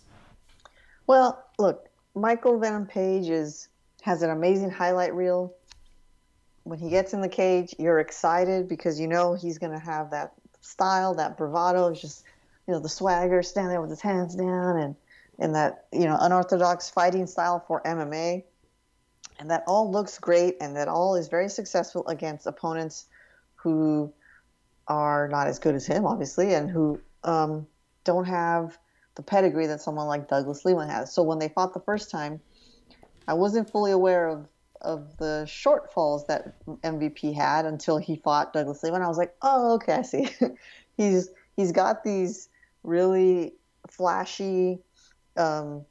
[1.06, 3.68] Well, look, Michael Venom Page is
[4.02, 5.54] has an amazing highlight reel.
[6.70, 10.12] When he gets in the cage, you're excited because you know he's going to have
[10.12, 12.22] that style, that bravado, just
[12.68, 14.94] you know the swagger, standing there with his hands down, and
[15.40, 18.44] and that you know unorthodox fighting style for MMA,
[19.40, 23.06] and that all looks great, and that all is very successful against opponents
[23.56, 24.12] who
[24.86, 27.66] are not as good as him, obviously, and who um,
[28.04, 28.78] don't have
[29.16, 31.12] the pedigree that someone like Douglas Lima has.
[31.12, 32.40] So when they fought the first time,
[33.26, 34.46] I wasn't fully aware of
[34.82, 39.34] of the shortfalls that MVP had until he fought Douglas Lima, and I was like,
[39.42, 40.28] oh, okay, I see.
[40.96, 42.48] he's he's got these
[42.82, 43.54] really
[43.88, 44.78] flashy
[45.36, 45.84] um,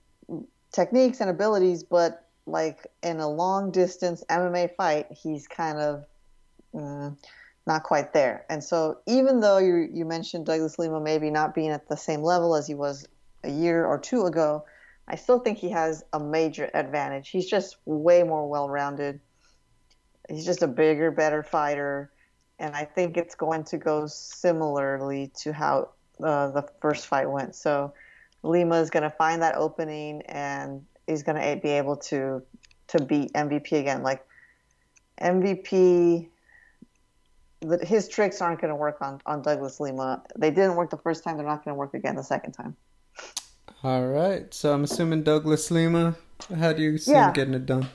[0.72, 6.06] techniques and abilities, but like in a long distance MMA fight, he's kind of
[6.74, 7.16] mm,
[7.68, 8.46] not quite there.
[8.50, 12.22] And so, even though you you mentioned Douglas Lima maybe not being at the same
[12.22, 13.08] level as he was
[13.44, 14.66] a year or two ago,
[15.10, 17.30] I still think he has a major advantage.
[17.30, 19.20] He's just way more well-rounded.
[20.30, 22.12] He's just a bigger, better fighter,
[22.60, 25.90] and I think it's going to go similarly to how
[26.24, 27.56] uh, the first fight went.
[27.56, 27.94] So
[28.44, 32.44] Lima is going to find that opening, and he's going to be able to
[32.90, 34.04] to beat MVP again.
[34.04, 34.24] Like
[35.20, 36.30] MVP
[37.82, 40.24] his tricks aren't going to work on, on Douglas Lima.
[40.38, 41.38] They didn't work the first time.
[41.38, 42.76] They're not going to work again the second time.
[43.84, 44.54] All right.
[44.54, 46.16] So I'm assuming Douglas Lima.
[46.58, 47.28] How do you see Yeah.
[47.28, 47.90] him getting it done?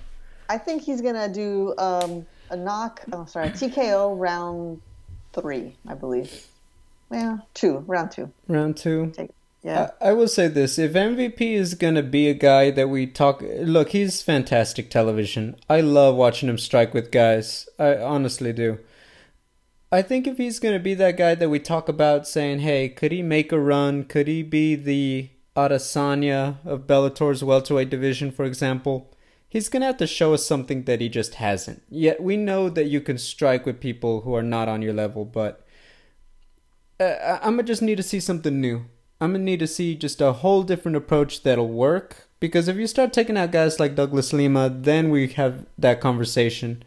[0.49, 3.03] I think he's going to do um, a knock.
[3.13, 4.81] Oh, sorry, TKO round
[5.33, 6.47] three, I believe.
[7.11, 8.31] Yeah, two, round two.
[8.49, 9.13] Round two.
[9.15, 9.31] Take,
[9.63, 9.91] yeah.
[10.01, 13.43] I, I will say this: if MVP is gonna be a guy that we talk,
[13.43, 15.57] look, he's fantastic television.
[15.69, 17.69] I love watching him strike with guys.
[17.79, 18.79] I honestly do.
[19.93, 23.13] I think if he's gonna be that guy that we talk about, saying, "Hey, could
[23.13, 24.05] he make a run?
[24.05, 29.11] Could he be the Adesanya of Bellator's welterweight division, for example?"
[29.49, 31.83] He's gonna have to show us something that he just hasn't.
[31.89, 35.25] Yet we know that you can strike with people who are not on your level,
[35.25, 35.65] but
[36.99, 38.87] uh, I'm gonna just need to see something new.
[39.21, 42.29] I'm gonna need to see just a whole different approach that'll work.
[42.41, 46.83] Because if you start taking out guys like Douglas Lima, then we have that conversation.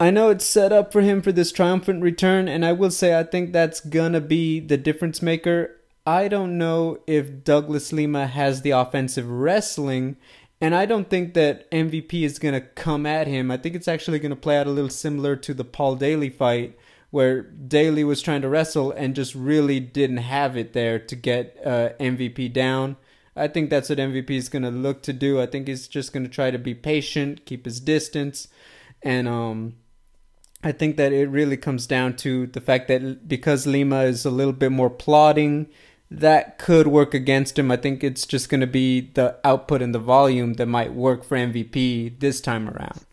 [0.00, 3.18] I know it's set up for him for this triumphant return, and I will say
[3.18, 5.76] I think that's gonna be the difference maker.
[6.04, 10.16] I don't know if Douglas Lima has the offensive wrestling
[10.62, 13.50] and I don't think that MVP is going to come at him.
[13.50, 16.30] I think it's actually going to play out a little similar to the Paul Daley
[16.30, 16.78] fight,
[17.10, 21.58] where Daley was trying to wrestle and just really didn't have it there to get
[21.66, 22.96] uh, MVP down.
[23.34, 25.40] I think that's what MVP is going to look to do.
[25.40, 28.46] I think he's just going to try to be patient, keep his distance,
[29.02, 29.74] and um,
[30.62, 34.30] I think that it really comes down to the fact that because Lima is a
[34.30, 35.70] little bit more plodding
[36.20, 37.70] that could work against him.
[37.70, 41.24] I think it's just going to be the output and the volume that might work
[41.24, 43.04] for MVP this time around.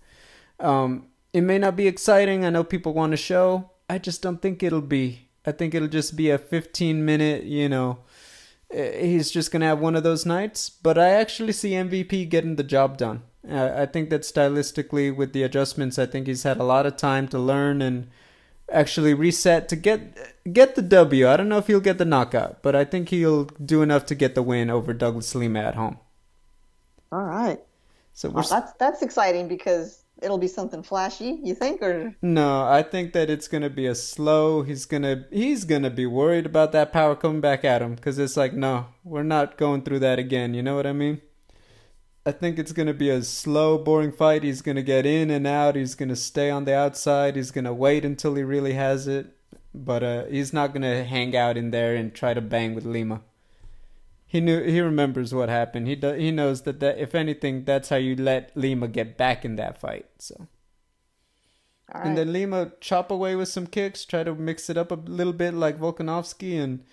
[0.59, 2.43] Um, it may not be exciting.
[2.43, 3.71] I know people want to show.
[3.89, 5.29] I just don't think it'll be.
[5.45, 7.99] I think it'll just be a 15 minute, you know,
[8.71, 10.69] eh, he's just going to have one of those nights.
[10.69, 13.23] But I actually see MVP getting the job done.
[13.49, 17.27] I think that stylistically, with the adjustments, I think he's had a lot of time
[17.29, 18.09] to learn and
[18.71, 21.27] actually reset to get get the W.
[21.27, 24.15] I don't know if he'll get the knockout, but I think he'll do enough to
[24.15, 25.97] get the win over Douglas Lima at home.
[27.11, 27.59] All right.
[28.13, 31.39] So we're that's that's exciting because it'll be something flashy.
[31.43, 32.67] You think, or no?
[32.67, 34.61] I think that it's gonna be a slow.
[34.63, 38.37] He's gonna he's gonna be worried about that power coming back at him because it's
[38.37, 40.53] like no, we're not going through that again.
[40.53, 41.21] You know what I mean?
[42.25, 44.43] I think it's going to be a slow, boring fight.
[44.43, 45.75] He's going to get in and out.
[45.75, 47.35] He's going to stay on the outside.
[47.35, 49.35] He's going to wait until he really has it.
[49.73, 52.85] But uh, he's not going to hang out in there and try to bang with
[52.85, 53.21] Lima.
[54.25, 55.87] He knew he remembers what happened.
[55.87, 59.43] He do, he knows that, that if anything, that's how you let Lima get back
[59.43, 60.05] in that fight.
[60.19, 60.47] So.
[61.91, 65.33] And then Lima chop away with some kicks, try to mix it up a little
[65.33, 66.83] bit like Volkanovski, and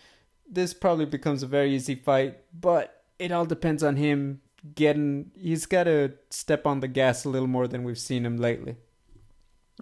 [0.50, 2.38] this probably becomes a very easy fight.
[2.58, 4.40] But it all depends on him
[4.74, 8.36] getting he's got to step on the gas a little more than we've seen him
[8.36, 8.76] lately.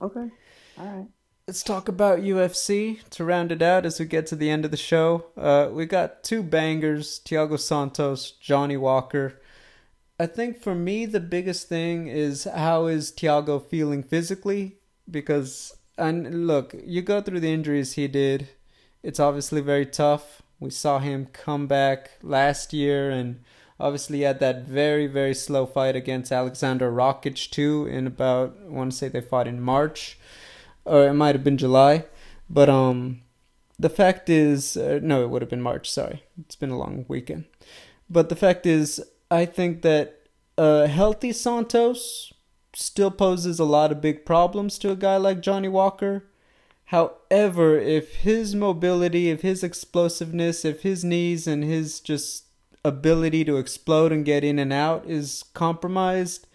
[0.01, 0.29] Okay.
[0.79, 1.07] All right.
[1.47, 4.71] Let's talk about UFC to round it out as we get to the end of
[4.71, 5.27] the show.
[5.37, 9.41] Uh, we got two bangers: Thiago Santos, Johnny Walker.
[10.19, 14.77] I think for me the biggest thing is how is Thiago feeling physically
[15.11, 18.49] because and look, you go through the injuries he did.
[19.03, 20.43] It's obviously very tough.
[20.59, 23.43] We saw him come back last year and
[23.81, 28.93] Obviously, had that very, very slow fight against Alexander Rakic, too, in about, I want
[28.93, 30.19] to say they fought in March,
[30.85, 32.05] or it might have been July.
[32.49, 33.23] But um,
[33.79, 36.23] the fact is, uh, no, it would have been March, sorry.
[36.39, 37.47] It's been a long weekend.
[38.09, 40.21] But the fact is, I think that
[40.57, 42.33] a healthy Santos
[42.75, 46.25] still poses a lot of big problems to a guy like Johnny Walker.
[46.87, 52.44] However, if his mobility, if his explosiveness, if his knees and his just
[52.85, 56.47] ability to explode and get in and out is compromised,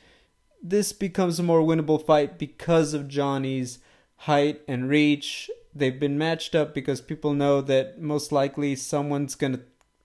[0.62, 3.80] this becomes a more winnable fight because of Johnny's
[4.18, 5.50] height and reach.
[5.74, 9.62] They've been matched up because people know that most likely someone's going to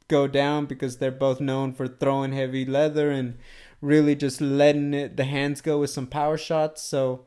[0.09, 3.39] go down because they're both known for throwing heavy leather and
[3.81, 6.83] really just letting it, the hands go with some power shots.
[6.83, 7.25] So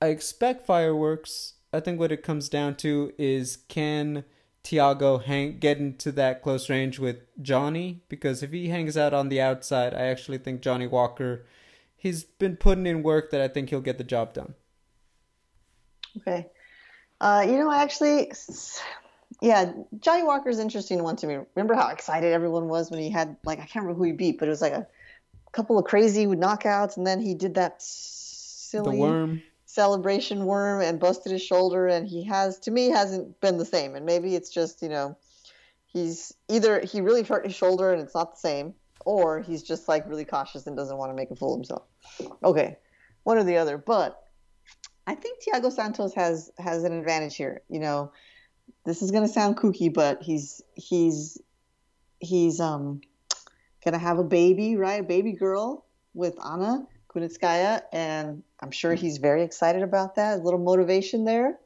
[0.00, 1.54] I expect fireworks.
[1.72, 4.24] I think what it comes down to is can
[4.64, 9.28] Thiago hang get into that close range with Johnny because if he hangs out on
[9.28, 11.44] the outside, I actually think Johnny Walker
[12.02, 14.54] he's been putting in work that I think he'll get the job done.
[16.18, 16.48] Okay.
[17.20, 18.32] Uh, you know, actually,
[19.40, 21.38] yeah, Johnny Walker's interesting one to me.
[21.54, 24.40] Remember how excited everyone was when he had like I can't remember who he beat,
[24.40, 24.86] but it was like a
[25.52, 29.42] couple of crazy knockouts, and then he did that silly the worm
[29.72, 33.94] celebration worm and busted his shoulder and he has to me hasn't been the same.
[33.94, 35.16] And maybe it's just you know
[35.86, 38.74] he's either he really hurt his shoulder and it's not the same
[39.06, 41.84] or he's just like really cautious and doesn't want to make a fool of himself.
[42.44, 42.76] Okay
[43.24, 44.24] one or the other but
[45.06, 48.12] i think Thiago santos has has an advantage here you know.
[48.84, 51.40] This is going to sound kooky but he's he's
[52.18, 53.00] he's um
[53.84, 55.00] gonna have a baby right?
[55.00, 60.40] A baby girl with Yana Kunitskaya, and I'm sure he's very excited about that.
[60.40, 61.58] A little motivation there.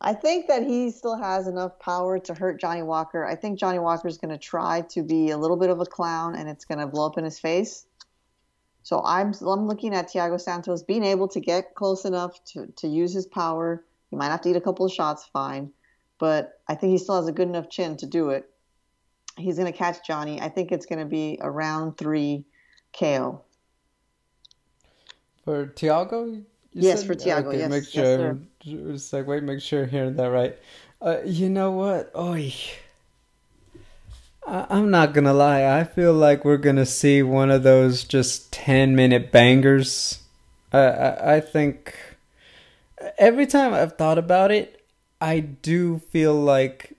[0.00, 3.26] I think that he still has enough power to hurt Johnny Walker.
[3.26, 5.86] I think Johnny Walker is going to try to be a little bit of a
[5.86, 7.86] clown, and it's going to blow up in his face.
[8.84, 12.88] So I'm I'm looking at Thiago Santos being able to get close enough to to
[12.88, 13.84] use his power.
[14.10, 15.72] He might have to eat a couple of shots, fine,
[16.18, 18.48] but I think he still has a good enough chin to do it.
[19.36, 20.40] He's going to catch Johnny.
[20.40, 22.44] I think it's going to be a round three
[22.98, 23.42] KO.
[25.48, 26.44] For Thiago.
[26.74, 27.06] yes, said?
[27.06, 27.46] for Thiago.
[27.46, 28.38] Okay, yes, make sure.
[28.64, 30.58] Yes, just like wait, make sure I'm hearing that right.
[31.00, 32.10] Uh, you know what?
[32.14, 32.36] Oh,
[34.46, 35.64] I'm not gonna lie.
[35.64, 40.22] I feel like we're gonna see one of those just ten minute bangers.
[40.70, 41.96] I, I, I think
[43.16, 44.84] every time I've thought about it,
[45.18, 46.92] I do feel like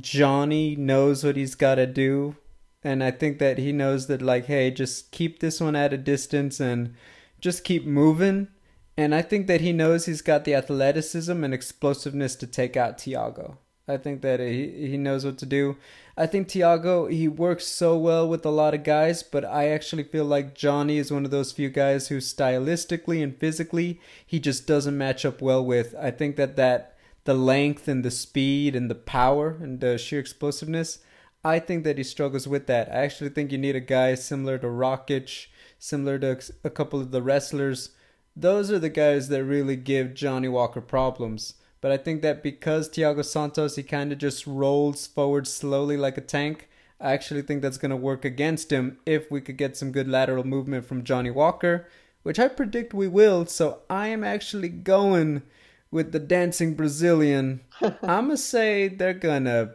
[0.00, 2.34] Johnny knows what he's got to do,
[2.82, 5.96] and I think that he knows that like, hey, just keep this one at a
[5.96, 6.96] distance and
[7.40, 8.48] just keep moving
[8.96, 12.98] and I think that he knows he's got the athleticism and explosiveness to take out
[12.98, 13.56] Thiago.
[13.88, 15.78] I think that he, he knows what to do.
[16.18, 20.04] I think Thiago, he works so well with a lot of guys, but I actually
[20.04, 24.66] feel like Johnny is one of those few guys who stylistically and physically he just
[24.66, 25.94] doesn't match up well with.
[25.98, 30.20] I think that that the length and the speed and the power and the sheer
[30.20, 30.98] explosiveness,
[31.42, 32.88] I think that he struggles with that.
[32.90, 35.46] I actually think you need a guy similar to Rakic,
[35.80, 37.90] similar to a couple of the wrestlers
[38.36, 41.54] those are the guys that really give Johnny Walker problems.
[41.80, 46.18] But I think that because Thiago Santos, he kind of just rolls forward slowly like
[46.18, 46.68] a tank,
[47.00, 50.08] I actually think that's going to work against him if we could get some good
[50.08, 51.88] lateral movement from Johnny Walker,
[52.22, 53.46] which I predict we will.
[53.46, 55.42] So I am actually going
[55.90, 57.62] with the dancing Brazilian.
[57.80, 59.74] I'm going to say they're going to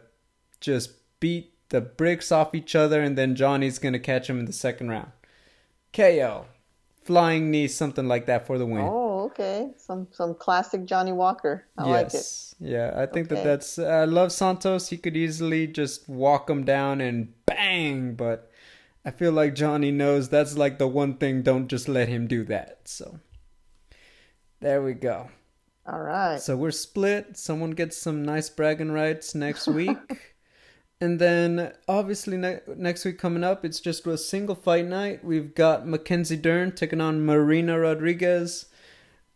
[0.60, 4.44] just beat the bricks off each other, and then Johnny's going to catch him in
[4.44, 5.10] the second round.
[5.96, 6.46] KO
[7.06, 8.82] flying knee, something like that for the win.
[8.82, 9.70] Oh, okay.
[9.78, 11.64] Some some classic Johnny Walker.
[11.78, 12.54] I yes.
[12.60, 12.72] like it.
[12.72, 13.36] Yeah, I think okay.
[13.36, 13.78] that that's.
[13.78, 14.88] I love Santos.
[14.88, 18.50] He could easily just walk him down and bang, but
[19.04, 21.42] I feel like Johnny knows that's like the one thing.
[21.42, 22.80] Don't just let him do that.
[22.84, 23.20] So
[24.60, 25.30] there we go.
[25.86, 26.40] All right.
[26.40, 27.36] So we're split.
[27.36, 30.34] Someone gets some nice bragging rights next week.
[31.00, 35.24] And then obviously ne- next week coming up, it's just a single fight night.
[35.24, 38.66] We've got Mackenzie Dern taking on Marina Rodriguez.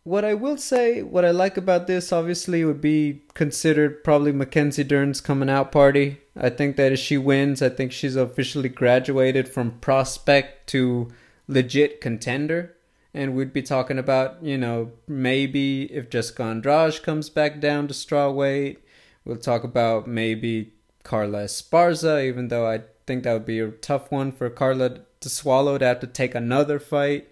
[0.03, 4.83] What I will say, what I like about this, obviously, would be considered probably Mackenzie
[4.83, 6.19] Dern's coming out party.
[6.35, 11.11] I think that if she wins, I think she's officially graduated from prospect to
[11.47, 12.75] legit contender.
[13.13, 17.93] And we'd be talking about, you know, maybe if Jessica Andrade comes back down to
[17.93, 18.79] straw weight.
[19.23, 20.73] We'll talk about maybe
[21.03, 25.29] Carla Esparza, even though I think that would be a tough one for Carla to
[25.29, 27.29] swallow to have to take another fight.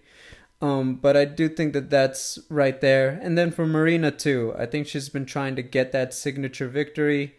[0.62, 3.18] Um, but I do think that that's right there.
[3.22, 7.34] And then for Marina, too, I think she's been trying to get that signature victory.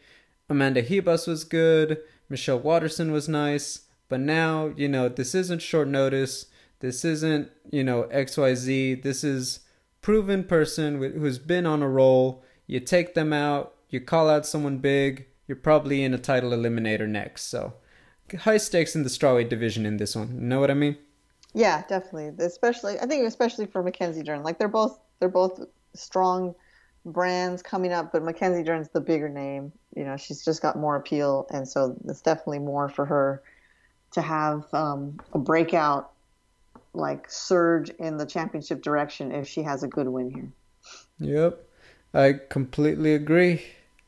[0.50, 2.00] Amanda Ribas was good.
[2.30, 3.82] Michelle Waterson was nice.
[4.10, 6.48] But now, you know, this isn't short notice.
[6.80, 9.04] This isn't, you know, XYZ.
[9.04, 9.60] This is
[10.02, 12.44] proven person who's been on a roll.
[12.66, 17.06] You take them out, you call out someone big, you're probably in a title eliminator
[17.06, 17.50] next.
[17.50, 17.74] So
[18.40, 20.34] high stakes in the strawweight division in this one.
[20.34, 20.98] You know what I mean?
[21.54, 22.32] Yeah, definitely.
[22.46, 24.44] Especially, I think especially for Mackenzie Dern.
[24.44, 25.60] Like they're both they're both
[25.94, 26.56] strong
[27.06, 29.74] brands coming up, but Mackenzie Dern's the bigger name.
[29.94, 33.44] You know, she's just got more appeal, and so it's definitely more for her
[34.12, 36.14] to have um, a breakout
[36.94, 40.50] like surge in the championship direction if she has a good win here.
[41.20, 41.62] Yep,
[42.14, 43.62] I completely agree.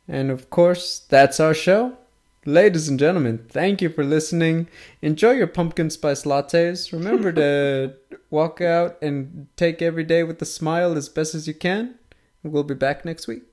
[0.07, 1.97] And of course, that's our show.
[2.45, 4.67] Ladies and gentlemen, thank you for listening.
[5.01, 6.91] Enjoy your pumpkin spice lattes.
[6.91, 7.93] Remember to
[8.29, 11.95] walk out and take every day with a smile as best as you can.
[12.43, 13.43] We'll be back next week.